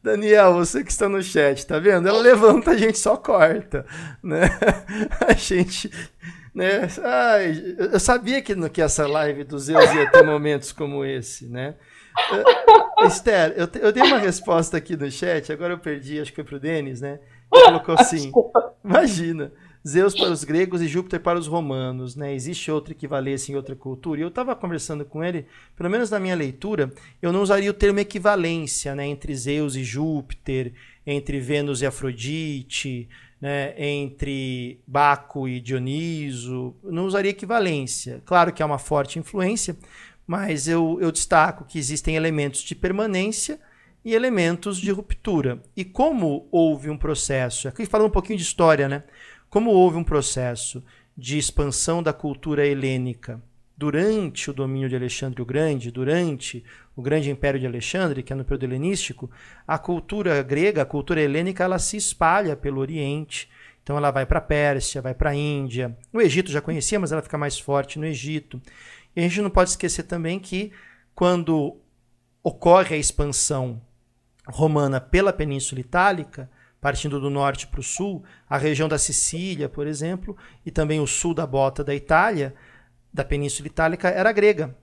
Daniel, 0.01 0.53
você 0.53 0.83
que 0.83 0.91
está 0.91 1.07
no 1.07 1.21
chat, 1.21 1.65
tá 1.67 1.77
vendo? 1.79 2.07
Ela 2.07 2.19
levanta, 2.19 2.71
a 2.71 2.77
gente 2.77 2.97
só 2.97 3.17
corta, 3.17 3.85
né? 4.23 4.49
A 5.27 5.33
gente 5.33 5.91
né? 6.57 6.87
Ai, 7.03 7.75
eu 7.93 7.99
sabia 7.99 8.41
que, 8.41 8.55
que 8.69 8.81
essa 8.81 9.07
live 9.07 9.43
dos 9.43 9.65
Zeus 9.65 9.93
ia 9.93 10.09
ter 10.09 10.23
momentos 10.23 10.71
como 10.71 11.05
esse, 11.05 11.47
né? 11.47 11.75
Esther, 13.05 13.53
eu, 13.55 13.67
eu 13.81 13.91
dei 13.91 14.03
uma 14.03 14.17
resposta 14.17 14.77
aqui 14.77 14.95
no 14.95 15.09
chat, 15.09 15.51
agora 15.51 15.73
eu 15.73 15.79
perdi, 15.79 16.19
acho 16.19 16.31
que 16.31 16.35
foi 16.35 16.43
pro 16.43 16.59
Denis, 16.59 17.01
né? 17.01 17.19
Ele 17.53 17.63
colocou 17.65 17.95
assim: 17.99 18.31
imagina, 18.83 19.51
Zeus 19.87 20.13
para 20.13 20.31
os 20.31 20.43
gregos 20.43 20.81
e 20.81 20.87
Júpiter 20.87 21.19
para 21.19 21.39
os 21.39 21.47
romanos, 21.47 22.15
né? 22.15 22.33
Existe 22.33 22.69
outra 22.69 22.93
equivalência 22.93 23.53
em 23.53 23.55
outra 23.55 23.75
cultura. 23.75 24.19
E 24.19 24.23
eu 24.23 24.27
estava 24.27 24.53
conversando 24.55 25.05
com 25.05 25.23
ele, 25.23 25.45
pelo 25.75 25.89
menos 25.89 26.09
na 26.09 26.19
minha 26.19 26.35
leitura, 26.35 26.91
eu 27.21 27.31
não 27.31 27.41
usaria 27.41 27.71
o 27.71 27.73
termo 27.73 27.99
equivalência, 27.99 28.93
né? 28.93 29.07
Entre 29.07 29.33
Zeus 29.33 29.75
e 29.75 29.83
Júpiter, 29.83 30.73
entre 31.05 31.39
Vênus 31.39 31.81
e 31.81 31.85
Afrodite, 31.85 33.07
né? 33.39 33.73
Entre 33.77 34.81
Baco 34.85 35.47
e 35.47 35.61
Dioniso. 35.61 36.75
Eu 36.83 36.91
não 36.91 37.05
usaria 37.05 37.31
equivalência. 37.31 38.21
Claro 38.25 38.51
que 38.51 38.61
há 38.61 38.65
uma 38.65 38.79
forte 38.79 39.19
influência, 39.19 39.77
mas 40.27 40.67
eu, 40.67 40.99
eu 41.01 41.11
destaco 41.11 41.63
que 41.63 41.79
existem 41.79 42.17
elementos 42.17 42.61
de 42.61 42.75
permanência 42.75 43.57
e 44.03 44.13
elementos 44.13 44.77
de 44.77 44.91
ruptura. 44.91 45.61
E 45.75 45.85
como 45.85 46.47
houve 46.51 46.89
um 46.89 46.97
processo, 46.97 47.67
aqui 47.67 47.85
falando 47.85 48.07
um 48.07 48.11
pouquinho 48.11 48.37
de 48.37 48.43
história, 48.43 48.89
né? 48.89 49.03
Como 49.49 49.71
houve 49.71 49.97
um 49.97 50.03
processo 50.03 50.83
de 51.17 51.37
expansão 51.37 52.03
da 52.03 52.11
cultura 52.11 52.67
helênica 52.67 53.41
durante 53.77 54.49
o 54.49 54.53
domínio 54.53 54.89
de 54.89 54.95
Alexandre 54.95 55.41
o 55.41 55.45
Grande, 55.45 55.91
durante 55.91 56.63
o 56.95 57.01
grande 57.01 57.29
império 57.29 57.59
de 57.59 57.67
Alexandre, 57.67 58.23
que 58.23 58.33
é 58.33 58.35
no 58.35 58.43
período 58.43 58.63
helenístico, 58.63 59.29
a 59.67 59.77
cultura 59.77 60.41
grega, 60.41 60.81
a 60.81 60.85
cultura 60.85 61.21
helênica, 61.21 61.63
ela 61.63 61.77
se 61.77 61.95
espalha 61.95 62.55
pelo 62.55 62.81
Oriente. 62.81 63.47
Então 63.83 63.95
ela 63.95 64.11
vai 64.11 64.25
para 64.25 64.39
a 64.39 64.41
Pérsia, 64.41 65.01
vai 65.01 65.13
para 65.13 65.29
a 65.29 65.35
Índia. 65.35 65.95
No 66.11 66.19
Egito 66.19 66.51
já 66.51 66.59
conhecia, 66.59 66.99
mas 66.99 67.11
ela 67.11 67.21
fica 67.21 67.37
mais 67.37 67.57
forte 67.57 67.99
no 67.99 68.05
Egito. 68.05 68.59
E 69.17 69.19
a 69.19 69.23
gente 69.23 69.41
não 69.41 69.49
pode 69.49 69.71
esquecer 69.71 70.03
também 70.03 70.39
que 70.39 70.71
quando 71.15 71.75
ocorre 72.43 72.95
a 72.95 72.99
expansão 72.99 73.81
romana 74.45 75.01
pela 75.01 75.33
Península 75.33 75.81
Itálica, 75.81 76.47
partindo 76.79 77.19
do 77.19 77.27
norte 77.27 77.65
para 77.65 77.79
o 77.79 77.83
sul, 77.83 78.23
a 78.47 78.59
região 78.59 78.87
da 78.87 78.99
Sicília, 78.99 79.67
por 79.67 79.87
exemplo, 79.87 80.37
e 80.63 80.69
também 80.69 80.99
o 80.99 81.07
sul 81.07 81.33
da 81.33 81.47
bota 81.47 81.83
da 81.83 81.95
Itália, 81.95 82.53
da 83.11 83.25
Península 83.25 83.65
Itálica, 83.65 84.07
era 84.07 84.31
grega. 84.31 84.77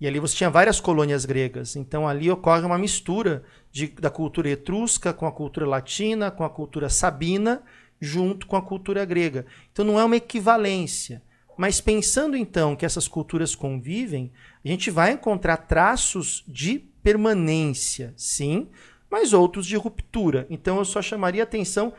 E 0.00 0.06
ali 0.08 0.18
você 0.18 0.34
tinha 0.34 0.50
várias 0.50 0.80
colônias 0.80 1.24
gregas. 1.24 1.76
Então 1.76 2.08
ali 2.08 2.28
ocorre 2.28 2.66
uma 2.66 2.76
mistura 2.76 3.44
de, 3.70 3.86
da 3.86 4.10
cultura 4.10 4.50
etrusca 4.50 5.12
com 5.12 5.26
a 5.26 5.32
cultura 5.32 5.64
latina, 5.64 6.28
com 6.28 6.42
a 6.42 6.50
cultura 6.50 6.88
sabina, 6.88 7.62
junto 8.00 8.48
com 8.48 8.56
a 8.56 8.62
cultura 8.62 9.04
grega. 9.04 9.46
Então 9.70 9.84
não 9.84 10.00
é 10.00 10.04
uma 10.04 10.16
equivalência. 10.16 11.22
Mas 11.60 11.78
pensando 11.78 12.38
então 12.38 12.74
que 12.74 12.86
essas 12.86 13.06
culturas 13.06 13.54
convivem, 13.54 14.32
a 14.64 14.68
gente 14.68 14.90
vai 14.90 15.12
encontrar 15.12 15.58
traços 15.58 16.42
de 16.48 16.78
permanência, 17.02 18.14
sim, 18.16 18.70
mas 19.10 19.34
outros 19.34 19.66
de 19.66 19.76
ruptura. 19.76 20.46
Então 20.48 20.78
eu 20.78 20.86
só 20.86 21.02
chamaria 21.02 21.42
atenção 21.42 21.92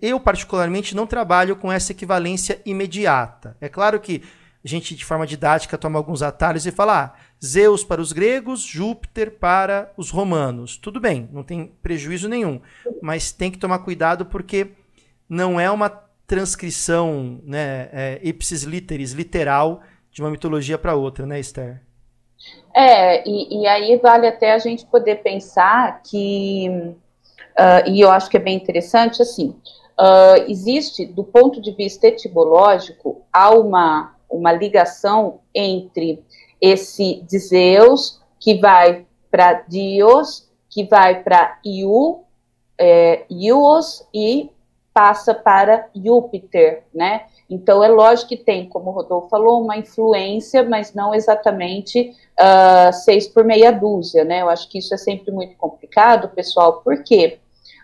eu 0.00 0.20
particularmente 0.20 0.94
não 0.94 1.08
trabalho 1.08 1.56
com 1.56 1.72
essa 1.72 1.90
equivalência 1.90 2.62
imediata. 2.64 3.56
É 3.60 3.68
claro 3.68 3.98
que 3.98 4.22
a 4.64 4.68
gente, 4.68 4.94
de 4.94 5.04
forma 5.04 5.26
didática, 5.26 5.76
toma 5.76 5.98
alguns 5.98 6.22
atalhos 6.22 6.64
e 6.64 6.70
fala: 6.70 7.02
ah, 7.02 7.14
Zeus 7.44 7.82
para 7.82 8.00
os 8.00 8.12
gregos, 8.12 8.60
Júpiter 8.60 9.32
para 9.40 9.92
os 9.96 10.10
romanos. 10.10 10.76
Tudo 10.76 11.00
bem, 11.00 11.28
não 11.32 11.42
tem 11.42 11.72
prejuízo 11.82 12.28
nenhum, 12.28 12.60
mas 13.02 13.32
tem 13.32 13.50
que 13.50 13.58
tomar 13.58 13.80
cuidado 13.80 14.24
porque 14.24 14.68
não 15.28 15.58
é 15.58 15.68
uma 15.68 16.09
transcrição 16.30 17.40
né, 17.42 17.88
é, 17.92 18.20
ipsis 18.22 18.62
literis, 18.62 19.10
literal, 19.10 19.80
de 20.12 20.22
uma 20.22 20.30
mitologia 20.30 20.78
para 20.78 20.94
outra, 20.94 21.26
né, 21.26 21.40
Esther? 21.40 21.82
É, 22.72 23.28
e, 23.28 23.62
e, 23.62 23.66
aí 23.66 23.96
vale 23.96 24.28
até 24.28 24.52
a 24.52 24.58
gente 24.58 24.86
poder 24.86 25.24
pensar 25.24 26.00
que, 26.04 26.68
uh, 26.70 27.90
e 27.90 28.00
eu 28.00 28.12
acho 28.12 28.30
que 28.30 28.36
é 28.36 28.40
bem 28.40 28.54
interessante, 28.54 29.20
assim, 29.20 29.56
uh, 29.98 30.44
existe, 30.46 31.04
do 31.04 31.24
ponto 31.24 31.60
de 31.60 31.72
vista 31.72 32.06
etimológico, 32.06 33.22
há 33.32 33.50
uma, 33.50 34.14
uma 34.30 34.52
ligação 34.52 35.40
entre 35.52 36.22
esse 36.60 37.24
de 37.28 37.40
Zeus, 37.40 38.20
que 38.38 38.54
vai 38.54 39.04
para 39.32 39.64
Dios, 39.66 40.48
que 40.68 40.84
vai 40.84 41.24
para 41.24 41.58
Iu, 41.64 42.22
é, 42.78 43.24
Ios 43.28 44.06
e 44.14 44.48
passa 45.00 45.32
para 45.32 45.88
Júpiter, 45.96 46.84
né? 46.94 47.22
Então 47.48 47.82
é 47.82 47.88
lógico 47.88 48.28
que 48.28 48.36
tem, 48.36 48.68
como 48.68 48.90
o 48.90 48.92
Rodolfo 48.92 49.30
falou, 49.30 49.64
uma 49.64 49.78
influência, 49.78 50.62
mas 50.62 50.92
não 50.92 51.14
exatamente 51.14 52.12
uh, 52.38 52.92
seis 52.92 53.26
por 53.26 53.42
meia 53.42 53.72
dúzia, 53.72 54.24
né? 54.24 54.42
Eu 54.42 54.50
acho 54.50 54.68
que 54.68 54.76
isso 54.76 54.92
é 54.92 54.98
sempre 54.98 55.32
muito 55.32 55.56
complicado, 55.56 56.28
pessoal, 56.28 56.82
porque 56.84 57.38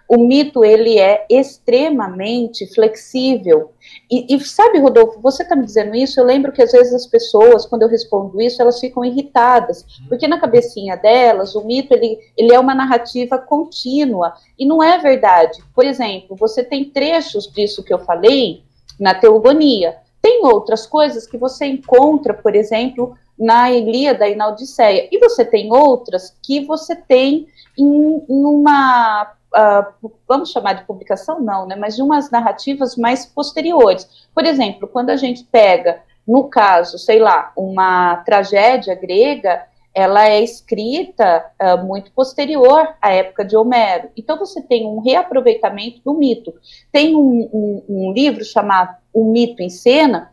o 0.09 0.19
mito 0.19 0.65
ele 0.65 0.99
é 0.99 1.27
extremamente 1.29 2.67
flexível. 2.73 3.73
E, 4.11 4.35
e, 4.35 4.41
sabe, 4.41 4.79
Rodolfo, 4.79 5.21
você 5.21 5.43
está 5.43 5.57
me 5.57 5.65
dizendo 5.65 5.95
isso? 5.95 6.21
Eu 6.21 6.25
lembro 6.25 6.53
que 6.53 6.63
às 6.63 6.73
vezes 6.73 6.95
as 6.95 7.07
pessoas, 7.07 7.67
quando 7.67 7.83
eu 7.83 7.89
respondo 7.89 8.41
isso, 8.41 8.63
elas 8.63 8.79
ficam 8.79 9.05
irritadas, 9.05 9.85
porque 10.09 10.29
na 10.29 10.41
cabecinha 10.41 10.97
delas 10.97 11.55
o 11.55 11.65
mito 11.65 11.93
ele, 11.93 12.19
ele 12.37 12.55
é 12.55 12.59
uma 12.59 12.75
narrativa 12.75 13.39
contínua 13.39 14.35
e 14.59 14.65
não 14.65 14.83
é 14.83 14.99
verdade. 14.99 15.63
Por 15.75 15.85
exemplo, 15.85 16.37
você 16.37 16.63
tem 16.63 16.85
trechos 16.85 17.51
disso 17.53 17.83
que 17.83 17.93
eu 17.93 17.99
falei 17.99 18.63
na 18.99 19.15
teogonia. 19.15 19.97
Tem 20.23 20.45
outras 20.45 20.87
coisas 20.87 21.27
que 21.27 21.37
você 21.37 21.67
encontra, 21.67 22.35
por 22.35 22.55
exemplo, 22.55 23.17
na 23.39 23.71
Ilíada 23.71 24.29
e 24.29 24.35
na 24.35 24.49
Odisseia. 24.49 25.09
E 25.11 25.19
você 25.19 25.45
tem 25.45 25.73
outras 25.73 26.37
que 26.43 26.65
você 26.65 26.97
tem 26.97 27.47
em, 27.79 28.25
em 28.29 28.45
uma 28.45 29.33
uh, 29.57 30.11
vamos 30.29 30.51
chamar 30.51 30.75
de 30.75 30.85
publicação, 30.85 31.41
não, 31.41 31.67
né, 31.67 31.75
mas 31.75 31.97
de 31.97 32.03
umas 32.03 32.31
narrativas 32.31 32.97
mais 32.97 33.25
posteriores. 33.25 34.29
Por 34.35 34.45
exemplo, 34.45 34.87
quando 34.87 35.11
a 35.11 35.17
gente 35.17 35.45
pega, 35.45 36.03
no 36.27 36.45
caso, 36.45 36.99
sei 36.99 37.19
lá, 37.19 37.53
uma 37.57 38.17
tragédia 38.19 38.95
grega, 38.95 39.67
ela 39.95 40.29
é 40.29 40.43
escrita 40.43 41.47
uh, 41.61 41.83
muito 41.83 42.13
posterior 42.13 42.95
à 43.01 43.15
época 43.15 43.43
de 43.43 43.57
Homero. 43.57 44.11
Então 44.15 44.39
você 44.39 44.61
tem 44.61 44.87
um 44.87 45.01
reaproveitamento 45.01 46.03
do 46.05 46.13
mito. 46.13 46.53
Tem 46.93 47.17
um, 47.17 47.49
um, 47.51 47.85
um 47.89 48.13
livro 48.13 48.45
chamado 48.45 48.95
O 49.11 49.33
Mito 49.33 49.63
em 49.63 49.71
Cena, 49.71 50.31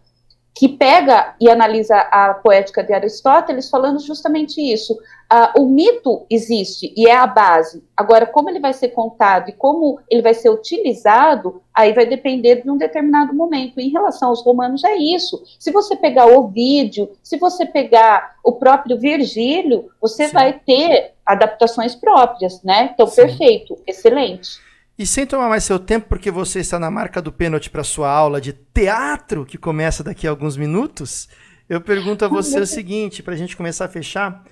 que 0.54 0.68
pega 0.68 1.34
e 1.40 1.50
analisa 1.50 1.98
a 1.98 2.34
poética 2.34 2.84
de 2.84 2.94
Aristóteles 2.94 3.70
falando 3.70 4.00
justamente 4.00 4.60
isso. 4.60 4.98
Uh, 5.34 5.64
o 5.64 5.68
mito 5.68 6.28
existe 6.30 6.94
e 6.96 7.08
é 7.08 7.16
a 7.16 7.26
base. 7.26 7.84
Agora, 7.98 8.24
como 8.24 8.52
ele 8.52 8.60
vai 8.60 8.72
ser 8.72 8.90
contado 8.90 9.50
e 9.50 9.52
como 9.52 10.00
ele 10.08 10.22
vai 10.22 10.36
ser 10.36 10.52
utilizado, 10.52 11.64
aí 11.74 11.92
vai 11.92 12.06
depender 12.06 12.62
de 12.62 12.70
um 12.70 12.78
determinado 12.78 13.34
momento. 13.34 13.80
em 13.80 13.90
relação 13.90 14.30
aos 14.30 14.44
romanos, 14.44 14.84
é 14.84 14.96
isso. 14.96 15.42
Se 15.58 15.72
você 15.72 15.96
pegar 15.96 16.28
o 16.28 16.50
vídeo, 16.50 17.10
se 17.24 17.38
você 17.38 17.66
pegar 17.66 18.36
o 18.44 18.52
próprio 18.52 19.00
Virgílio, 19.00 19.90
você 20.00 20.28
Sim. 20.28 20.34
vai 20.34 20.54
ter 20.54 21.14
adaptações 21.26 21.96
próprias, 21.96 22.62
né? 22.62 22.92
Então, 22.94 23.08
Sim. 23.08 23.24
perfeito, 23.24 23.76
excelente. 23.88 24.60
E 25.00 25.04
sem 25.04 25.26
tomar 25.26 25.50
mais 25.50 25.64
seu 25.64 25.80
tempo, 25.80 26.10
porque 26.10 26.30
você 26.30 26.60
está 26.60 26.78
na 26.78 26.92
marca 26.92 27.20
do 27.20 27.32
pênalti 27.32 27.72
para 27.72 27.84
sua 27.84 28.12
aula 28.12 28.40
de 28.40 28.54
teatro, 28.54 29.48
que 29.48 29.58
começa 29.58 30.04
daqui 30.04 30.28
a 30.28 30.30
alguns 30.30 30.56
minutos, 30.56 31.28
eu 31.68 31.82
pergunto 31.82 32.24
a 32.24 32.28
você 32.30 32.60
o 32.60 32.68
seguinte, 32.68 33.24
para 33.24 33.34
a 33.34 33.38
gente 33.38 33.58
começar 33.58 33.86
a 33.86 33.90
fechar. 33.90 34.44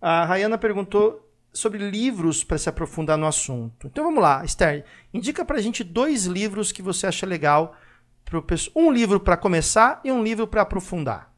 A 0.00 0.24
Rayana 0.24 0.56
perguntou 0.56 1.28
sobre 1.52 1.78
livros 1.90 2.42
para 2.44 2.58
se 2.58 2.68
aprofundar 2.68 3.18
no 3.18 3.26
assunto. 3.26 3.86
Então 3.86 4.04
vamos 4.04 4.22
lá, 4.22 4.44
Esther, 4.44 4.84
indica 5.12 5.44
para 5.44 5.58
a 5.58 5.60
gente 5.60 5.82
dois 5.84 6.24
livros 6.26 6.72
que 6.72 6.82
você 6.82 7.06
acha 7.06 7.26
legal. 7.26 7.74
Pro, 8.24 8.44
um 8.76 8.90
livro 8.90 9.18
para 9.18 9.36
começar 9.36 10.00
e 10.04 10.12
um 10.12 10.22
livro 10.22 10.46
para 10.46 10.62
aprofundar. 10.62 11.30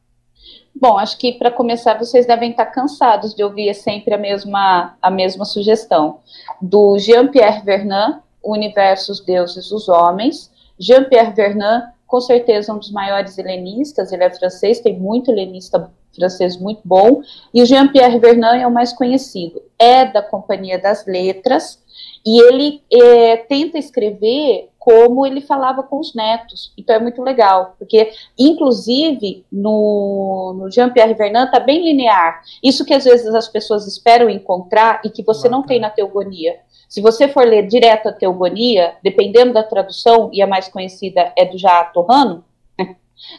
Bom, 0.75 0.99
acho 0.99 1.19
que 1.19 1.33
para 1.33 1.51
começar 1.51 1.99
vocês 1.99 2.27
devem 2.27 2.51
estar 2.51 2.67
cansados 2.67 3.35
de 3.35 3.43
ouvir 3.43 3.73
sempre 3.75 4.15
a 4.15 4.19
mesma, 4.19 4.97
a 5.01 5.11
mesma 5.11 5.45
sugestão. 5.45 6.21
Do 6.61 6.99
Jean-Pierre 6.99 7.65
Vernant, 7.65 8.21
o 8.43 8.53
universo, 8.53 9.13
os 9.13 9.21
deuses, 9.21 9.71
os 9.71 9.89
homens. 9.89 10.51
Jean-Pierre 10.79 11.33
Vernant, 11.33 11.93
com 12.07 12.21
certeza 12.21 12.75
um 12.75 12.79
dos 12.79 12.91
maiores 12.91 13.39
helenistas, 13.39 14.13
ele 14.13 14.25
é 14.25 14.31
francês, 14.31 14.81
tem 14.81 14.99
muito 14.99 15.31
helenista 15.31 15.91
francês 16.15 16.57
muito 16.57 16.81
bom, 16.85 17.23
e 17.53 17.63
o 17.63 17.67
Jean-Pierre 17.67 18.19
Vernant 18.19 18.61
é 18.61 18.67
o 18.67 18.73
mais 18.73 18.93
conhecido. 18.93 19.63
É 19.79 20.05
da 20.05 20.23
Companhia 20.23 20.79
das 20.79 21.07
Letras, 21.07 21.83
e 22.25 22.41
ele 22.41 22.83
é, 22.93 23.37
tenta 23.37 23.79
escrever 23.79 24.69
como 24.79 25.25
ele 25.25 25.41
falava 25.41 25.83
com 25.83 26.01
os 26.01 26.15
netos. 26.15 26.73
Então 26.77 26.97
é 26.97 26.99
muito 26.99 27.23
legal, 27.23 27.77
porque, 27.79 28.11
inclusive, 28.39 29.45
no, 29.51 30.55
no 30.59 30.71
Jean-Pierre 30.71 31.15
Vernant 31.15 31.47
está 31.47 31.61
bem 31.61 31.85
linear. 31.85 32.43
Isso 32.63 32.85
que 32.85 32.95
às 32.95 33.05
vezes 33.05 33.33
as 33.35 33.49
pessoas 33.49 33.87
esperam 33.87 34.29
encontrar 34.29 35.01
e 35.05 35.11
que 35.11 35.23
você 35.23 35.49
não 35.49 35.63
tem 35.63 35.79
na 35.79 35.91
teogonia. 35.91 36.57
Se 36.93 37.01
você 37.01 37.27
for 37.27 37.47
ler 37.47 37.67
direto 37.67 38.11
a 38.11 38.13
Teogonia, 38.13 38.97
dependendo 39.03 39.55
da 39.55 39.63
tradução, 39.63 40.29
e 40.31 40.43
a 40.43 40.47
mais 40.47 40.69
conhecida 40.69 41.33
é 41.39 41.47
do 41.47 41.57
Jaá 41.57 41.85
Torrano, 41.85 42.45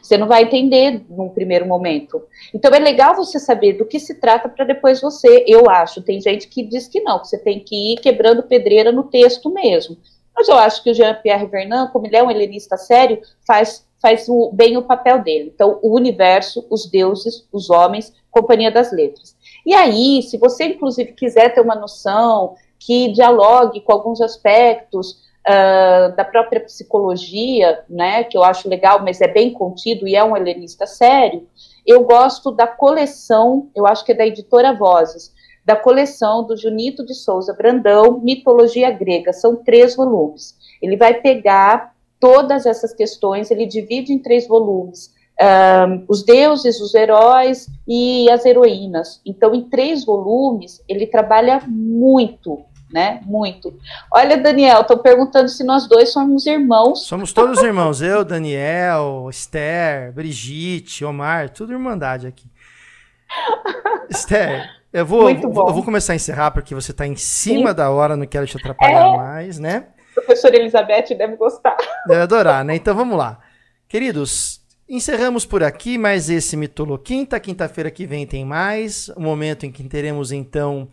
você 0.01 0.17
não 0.17 0.27
vai 0.27 0.43
entender 0.43 1.03
num 1.09 1.29
primeiro 1.29 1.65
momento. 1.65 2.21
Então 2.53 2.73
é 2.73 2.79
legal 2.79 3.15
você 3.15 3.39
saber 3.39 3.73
do 3.73 3.85
que 3.85 3.99
se 3.99 4.15
trata 4.15 4.49
para 4.49 4.65
depois 4.65 5.01
você, 5.01 5.43
eu 5.47 5.69
acho, 5.69 6.01
tem 6.01 6.21
gente 6.21 6.47
que 6.47 6.63
diz 6.63 6.87
que 6.87 7.01
não, 7.01 7.19
que 7.19 7.27
você 7.27 7.37
tem 7.37 7.59
que 7.59 7.93
ir 7.93 7.97
quebrando 7.97 8.43
pedreira 8.43 8.91
no 8.91 9.03
texto 9.03 9.49
mesmo. 9.49 9.97
Mas 10.35 10.47
eu 10.47 10.55
acho 10.55 10.83
que 10.83 10.89
o 10.89 10.93
Jean-Pierre 10.93 11.45
Vernant, 11.45 11.91
como 11.91 12.07
ele 12.07 12.15
é 12.15 12.23
um 12.23 12.31
helenista 12.31 12.75
sério, 12.75 13.21
faz, 13.45 13.85
faz 14.01 14.27
o, 14.27 14.51
bem 14.51 14.77
o 14.77 14.83
papel 14.83 15.21
dele. 15.21 15.51
Então, 15.53 15.79
o 15.83 15.95
universo, 15.95 16.65
os 16.69 16.89
deuses, 16.89 17.47
os 17.51 17.69
homens, 17.69 18.13
companhia 18.31 18.71
das 18.71 18.91
letras. 18.91 19.35
E 19.65 19.73
aí, 19.73 20.23
se 20.23 20.37
você 20.37 20.65
inclusive 20.65 21.13
quiser 21.13 21.53
ter 21.53 21.61
uma 21.61 21.75
noção 21.75 22.55
que 22.79 23.11
dialogue 23.13 23.81
com 23.81 23.93
alguns 23.93 24.19
aspectos 24.21 25.21
uh, 25.47 26.15
da 26.15 26.23
própria 26.23 26.61
psicologia, 26.61 27.83
né, 27.89 28.23
que 28.23 28.37
eu 28.37 28.43
acho 28.43 28.69
legal, 28.69 29.01
mas 29.03 29.21
é 29.21 29.27
bem 29.27 29.51
contido 29.51 30.07
e 30.07 30.15
é 30.15 30.23
um 30.23 30.35
helenista 30.35 30.85
sério, 30.85 31.47
eu 31.85 32.03
gosto 32.03 32.51
da 32.51 32.65
coleção, 32.65 33.69
eu 33.75 33.85
acho 33.85 34.05
que 34.05 34.13
é 34.13 34.15
da 34.15 34.25
editora 34.25 34.73
Vozes, 34.73 35.33
da 35.65 35.75
coleção 35.75 36.45
do 36.45 36.57
Junito 36.57 37.05
de 37.05 37.13
Souza 37.13 37.53
Brandão, 37.53 38.19
Mitologia 38.19 38.91
Grega, 38.91 39.31
são 39.31 39.55
três 39.55 39.95
volumes. 39.95 40.55
Ele 40.81 40.97
vai 40.97 41.13
pegar 41.21 41.93
todas 42.19 42.65
essas 42.65 42.93
questões, 42.93 43.49
ele 43.49 43.65
divide 43.65 44.11
em 44.11 44.19
três 44.19 44.47
volumes. 44.47 45.13
Um, 45.41 46.05
os 46.07 46.23
deuses, 46.23 46.79
os 46.79 46.93
heróis 46.93 47.67
e 47.87 48.29
as 48.29 48.45
heroínas. 48.45 49.19
Então, 49.25 49.53
em 49.53 49.63
três 49.63 50.05
volumes, 50.05 50.83
ele 50.87 51.07
trabalha 51.07 51.61
muito 51.67 52.63
né? 52.93 53.19
Muito. 53.25 53.73
Olha, 54.11 54.37
Daniel, 54.37 54.81
estou 54.81 54.99
perguntando 54.99 55.49
se 55.49 55.63
nós 55.63 55.87
dois 55.87 56.13
somos 56.13 56.45
irmãos. 56.45 57.07
Somos 57.07 57.33
todos 57.33 57.61
irmãos. 57.63 58.01
Eu, 58.01 58.23
Daniel, 58.23 59.27
Esther, 59.29 60.13
Brigitte, 60.13 61.03
Omar, 61.03 61.49
tudo 61.49 61.73
irmandade 61.73 62.27
aqui. 62.27 62.45
Esther, 64.09 64.69
eu 64.93 65.03
vou, 65.05 65.27
eu 65.27 65.51
vou 65.51 65.83
começar 65.83 66.13
a 66.13 66.15
encerrar 66.15 66.51
porque 66.51 66.75
você 66.75 66.91
está 66.91 67.07
em 67.07 67.15
cima 67.15 67.71
Sim. 67.71 67.75
da 67.75 67.89
hora, 67.89 68.15
não 68.15 68.27
quero 68.27 68.45
te 68.45 68.57
atrapalhar 68.57 69.07
é. 69.07 69.17
mais, 69.17 69.57
né? 69.57 69.87
Professora 70.13 70.55
Elizabeth 70.55 71.15
deve 71.17 71.35
gostar. 71.35 71.75
Deve 72.07 72.21
adorar, 72.21 72.63
né? 72.63 72.75
Então 72.75 72.95
vamos 72.95 73.17
lá. 73.17 73.39
Queridos, 73.89 74.61
encerramos 74.87 75.43
por 75.43 75.63
aqui 75.63 75.97
mais 75.97 76.29
esse 76.29 76.55
Mitolo 76.55 76.99
Quinta. 76.99 77.39
Quinta-feira 77.39 77.89
que 77.89 78.05
vem 78.05 78.27
tem 78.27 78.45
mais. 78.45 79.09
O 79.09 79.19
momento 79.19 79.65
em 79.65 79.71
que 79.71 79.83
teremos 79.85 80.31
então 80.31 80.87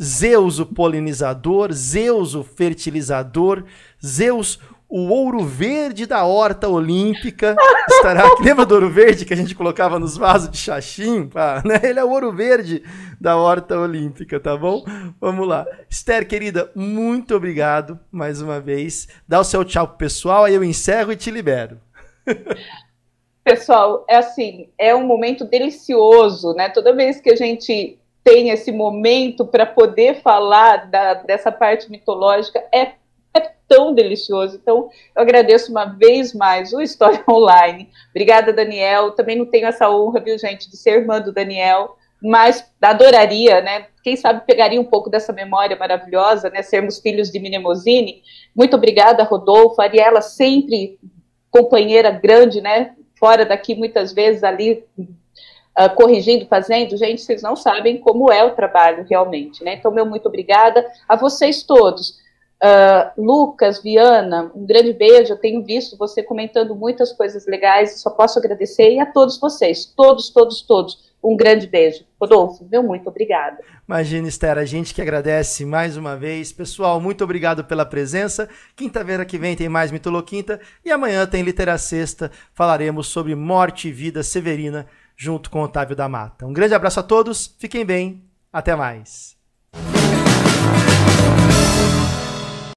Zeus 0.00 0.58
o 0.58 0.66
polinizador, 0.66 1.72
Zeus 1.72 2.34
o 2.34 2.42
fertilizador, 2.42 3.64
Zeus 4.04 4.58
o 4.88 5.08
ouro 5.08 5.44
verde 5.44 6.06
da 6.06 6.24
horta 6.24 6.66
olímpica 6.66 7.54
estará 7.90 8.26
aqui. 8.26 8.42
Lembra 8.42 8.64
do 8.64 8.74
ouro 8.74 8.88
verde 8.88 9.26
que 9.26 9.34
a 9.34 9.36
gente 9.36 9.54
colocava 9.54 9.98
nos 9.98 10.16
vasos 10.16 10.50
de 10.50 10.56
xaxim? 10.56 11.26
Pá, 11.26 11.62
né? 11.64 11.78
Ele 11.82 12.00
é 12.00 12.04
o 12.04 12.10
ouro 12.10 12.32
verde 12.32 12.82
da 13.20 13.36
horta 13.36 13.78
olímpica, 13.78 14.40
tá 14.40 14.56
bom? 14.56 14.82
Vamos 15.20 15.46
lá. 15.46 15.66
Esther, 15.90 16.26
querida, 16.26 16.70
muito 16.74 17.34
obrigado 17.34 18.00
mais 18.10 18.40
uma 18.40 18.60
vez. 18.60 19.08
Dá 19.26 19.38
o 19.40 19.44
seu 19.44 19.62
tchau 19.64 19.86
pro 19.86 19.98
pessoal, 19.98 20.44
aí 20.44 20.54
eu 20.54 20.64
encerro 20.64 21.12
e 21.12 21.16
te 21.16 21.30
libero. 21.30 21.78
Pessoal, 23.44 24.04
é 24.08 24.16
assim, 24.16 24.68
é 24.78 24.94
um 24.94 25.06
momento 25.06 25.44
delicioso, 25.44 26.54
né? 26.54 26.68
Toda 26.68 26.94
vez 26.94 27.20
que 27.20 27.30
a 27.30 27.36
gente 27.36 27.97
tem 28.28 28.50
esse 28.50 28.70
momento 28.70 29.46
para 29.46 29.64
poder 29.64 30.20
falar 30.20 30.90
da, 30.90 31.14
dessa 31.14 31.50
parte 31.50 31.90
mitológica, 31.90 32.62
é 32.72 32.92
tão 33.66 33.94
delicioso. 33.94 34.56
Então, 34.56 34.90
eu 35.16 35.22
agradeço 35.22 35.70
uma 35.70 35.86
vez 35.86 36.34
mais 36.34 36.72
o 36.74 36.80
História 36.80 37.24
Online. 37.28 37.88
Obrigada, 38.10 38.52
Daniel. 38.52 39.12
Também 39.12 39.36
não 39.36 39.46
tenho 39.46 39.66
essa 39.66 39.90
honra, 39.90 40.20
viu, 40.20 40.38
gente, 40.38 40.68
de 40.68 40.76
ser 40.76 41.00
irmã 41.00 41.20
do 41.20 41.32
Daniel, 41.32 41.96
mas 42.22 42.70
adoraria, 42.82 43.62
né? 43.62 43.86
Quem 44.04 44.14
sabe 44.14 44.44
pegaria 44.46 44.80
um 44.80 44.84
pouco 44.84 45.08
dessa 45.08 45.32
memória 45.32 45.76
maravilhosa, 45.76 46.50
né? 46.50 46.62
Sermos 46.62 46.98
filhos 46.98 47.30
de 47.30 47.38
Minemosini. 47.38 48.22
Muito 48.54 48.76
obrigada, 48.76 49.22
Rodolfo. 49.22 49.80
Ariela, 49.80 50.20
sempre 50.20 50.98
companheira 51.50 52.10
grande, 52.10 52.60
né? 52.60 52.94
Fora 53.18 53.46
daqui, 53.46 53.74
muitas 53.74 54.12
vezes 54.12 54.44
ali. 54.44 54.84
Uh, 55.78 55.94
corrigindo, 55.94 56.44
fazendo, 56.46 56.96
gente, 56.96 57.22
vocês 57.22 57.40
não 57.40 57.54
sabem 57.54 57.98
como 57.98 58.32
é 58.32 58.42
o 58.42 58.50
trabalho 58.50 59.06
realmente, 59.08 59.62
né? 59.62 59.74
Então, 59.74 59.92
meu 59.92 60.04
muito 60.04 60.26
obrigada 60.26 60.84
a 61.08 61.14
vocês 61.14 61.62
todos. 61.62 62.18
Uh, 62.60 63.12
Lucas, 63.16 63.80
Viana, 63.80 64.50
um 64.54 64.66
grande 64.66 64.92
beijo. 64.92 65.32
Eu 65.32 65.38
tenho 65.38 65.64
visto 65.64 65.96
você 65.96 66.22
comentando 66.22 66.74
muitas 66.74 67.12
coisas 67.12 67.46
legais, 67.46 68.00
só 68.00 68.10
posso 68.10 68.38
agradecer. 68.38 68.94
E 68.94 68.98
a 68.98 69.06
todos 69.06 69.38
vocês, 69.38 69.86
todos, 69.86 70.30
todos, 70.30 70.62
todos, 70.62 71.08
um 71.22 71.36
grande 71.36 71.68
beijo. 71.68 72.04
Rodolfo, 72.20 72.66
meu 72.68 72.82
muito 72.82 73.08
obrigada. 73.08 73.58
Imagina, 73.86 74.26
Esther, 74.26 74.58
a 74.58 74.64
gente 74.64 74.92
que 74.92 75.00
agradece 75.00 75.64
mais 75.64 75.96
uma 75.96 76.16
vez. 76.16 76.52
Pessoal, 76.52 77.00
muito 77.00 77.22
obrigado 77.22 77.64
pela 77.64 77.86
presença. 77.86 78.48
Quinta-feira 78.74 79.24
que 79.24 79.38
vem 79.38 79.54
tem 79.54 79.68
mais 79.68 79.92
Mitoloquinta 79.92 80.60
e 80.84 80.90
amanhã 80.90 81.26
tem 81.26 81.42
Litera 81.42 81.78
Sexta. 81.78 82.32
Falaremos 82.52 83.06
sobre 83.06 83.36
morte 83.36 83.88
e 83.88 83.92
vida 83.92 84.24
severina 84.24 84.86
junto 85.18 85.50
com 85.50 85.60
Otávio 85.60 85.96
da 85.96 86.08
Mata. 86.08 86.46
Um 86.46 86.52
grande 86.52 86.74
abraço 86.74 87.00
a 87.00 87.02
todos, 87.02 87.54
fiquem 87.58 87.84
bem, 87.84 88.24
até 88.52 88.76
mais. 88.76 89.36